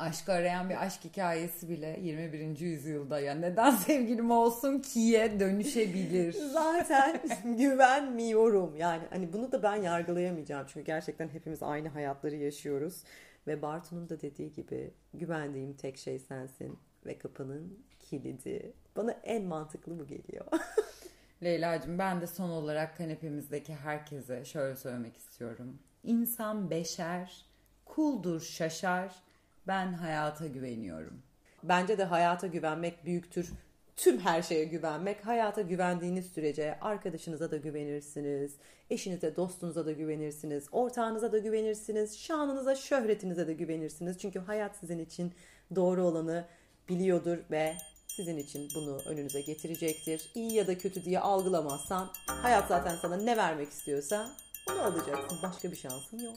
aşkı 0.00 0.32
arayan 0.32 0.70
bir 0.70 0.82
aşk 0.82 1.04
hikayesi 1.04 1.68
bile 1.68 2.00
21. 2.02 2.58
yüzyılda 2.58 3.20
ya 3.20 3.34
neden 3.34 3.70
sevgilim 3.70 4.30
olsun 4.30 4.78
ki'ye 4.78 5.40
dönüşebilir. 5.40 6.32
Zaten 6.52 7.20
güvenmiyorum. 7.58 8.76
Yani 8.76 9.02
hani 9.10 9.32
bunu 9.32 9.52
da 9.52 9.62
ben 9.62 9.76
yargılayamayacağım. 9.76 10.66
Çünkü 10.66 10.86
gerçekten 10.86 11.28
hepimiz 11.28 11.62
aynı 11.62 11.88
hayatları 11.88 12.36
yaşıyoruz. 12.36 13.02
Ve 13.46 13.62
Bartu'nun 13.62 14.08
da 14.08 14.20
dediği 14.20 14.52
gibi 14.52 14.94
güvendiğim 15.14 15.74
tek 15.74 15.98
şey 15.98 16.18
sensin 16.18 16.78
ve 17.06 17.18
kapının 17.18 17.78
kilidi. 17.98 18.72
Bana 18.96 19.12
en 19.12 19.44
mantıklı 19.44 19.98
bu 19.98 20.06
geliyor. 20.06 20.46
Leyla'cığım 21.42 21.98
ben 21.98 22.20
de 22.20 22.26
son 22.26 22.50
olarak 22.50 22.96
kanepemizdeki 22.96 23.74
herkese 23.74 24.44
şöyle 24.44 24.76
söylemek 24.76 25.16
istiyorum. 25.16 25.78
İnsan 26.04 26.70
beşer, 26.70 27.46
kuldur 27.84 28.40
şaşar, 28.40 29.14
ben 29.66 29.92
hayata 29.92 30.46
güveniyorum. 30.46 31.22
Bence 31.62 31.98
de 31.98 32.04
hayata 32.04 32.46
güvenmek 32.46 33.04
büyüktür. 33.04 33.52
Tüm 33.96 34.20
her 34.20 34.42
şeye 34.42 34.64
güvenmek. 34.64 35.26
Hayata 35.26 35.60
güvendiğiniz 35.60 36.26
sürece 36.26 36.78
arkadaşınıza 36.80 37.50
da 37.50 37.56
güvenirsiniz. 37.56 38.52
Eşinize, 38.90 39.36
dostunuza 39.36 39.86
da 39.86 39.92
güvenirsiniz. 39.92 40.66
Ortağınıza 40.72 41.32
da 41.32 41.38
güvenirsiniz. 41.38 42.18
Şanınıza, 42.18 42.74
şöhretinize 42.74 43.46
de 43.46 43.52
güvenirsiniz. 43.52 44.18
Çünkü 44.18 44.38
hayat 44.38 44.76
sizin 44.76 44.98
için 44.98 45.32
doğru 45.74 46.04
olanı 46.04 46.44
biliyordur 46.88 47.38
ve 47.50 47.74
sizin 48.06 48.36
için 48.36 48.68
bunu 48.74 48.98
önünüze 49.06 49.40
getirecektir. 49.40 50.30
İyi 50.34 50.54
ya 50.54 50.66
da 50.66 50.78
kötü 50.78 51.04
diye 51.04 51.20
algılamazsan 51.20 52.10
hayat 52.26 52.68
zaten 52.68 52.96
sana 52.96 53.16
ne 53.16 53.36
vermek 53.36 53.68
istiyorsa 53.68 54.30
onu 54.70 54.82
alacaksın. 54.82 55.38
Başka 55.42 55.70
bir 55.70 55.76
şansın 55.76 56.18
yok. 56.18 56.36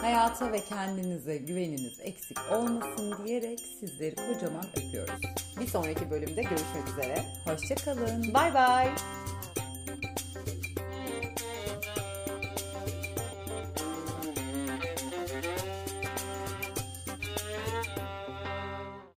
Hayata 0.00 0.52
ve 0.52 0.60
kendinize 0.60 1.36
güveniniz 1.36 2.00
eksik 2.00 2.38
olmasın 2.52 3.14
diyerek 3.24 3.60
sizleri 3.80 4.14
kocaman 4.14 4.64
öpüyoruz. 4.76 5.20
Bir 5.60 5.66
sonraki 5.66 6.10
bölümde 6.10 6.42
görüşmek 6.42 6.88
üzere. 6.92 7.24
Hoşçakalın. 7.44 8.34
Bay 8.34 8.54
bay. 8.54 8.88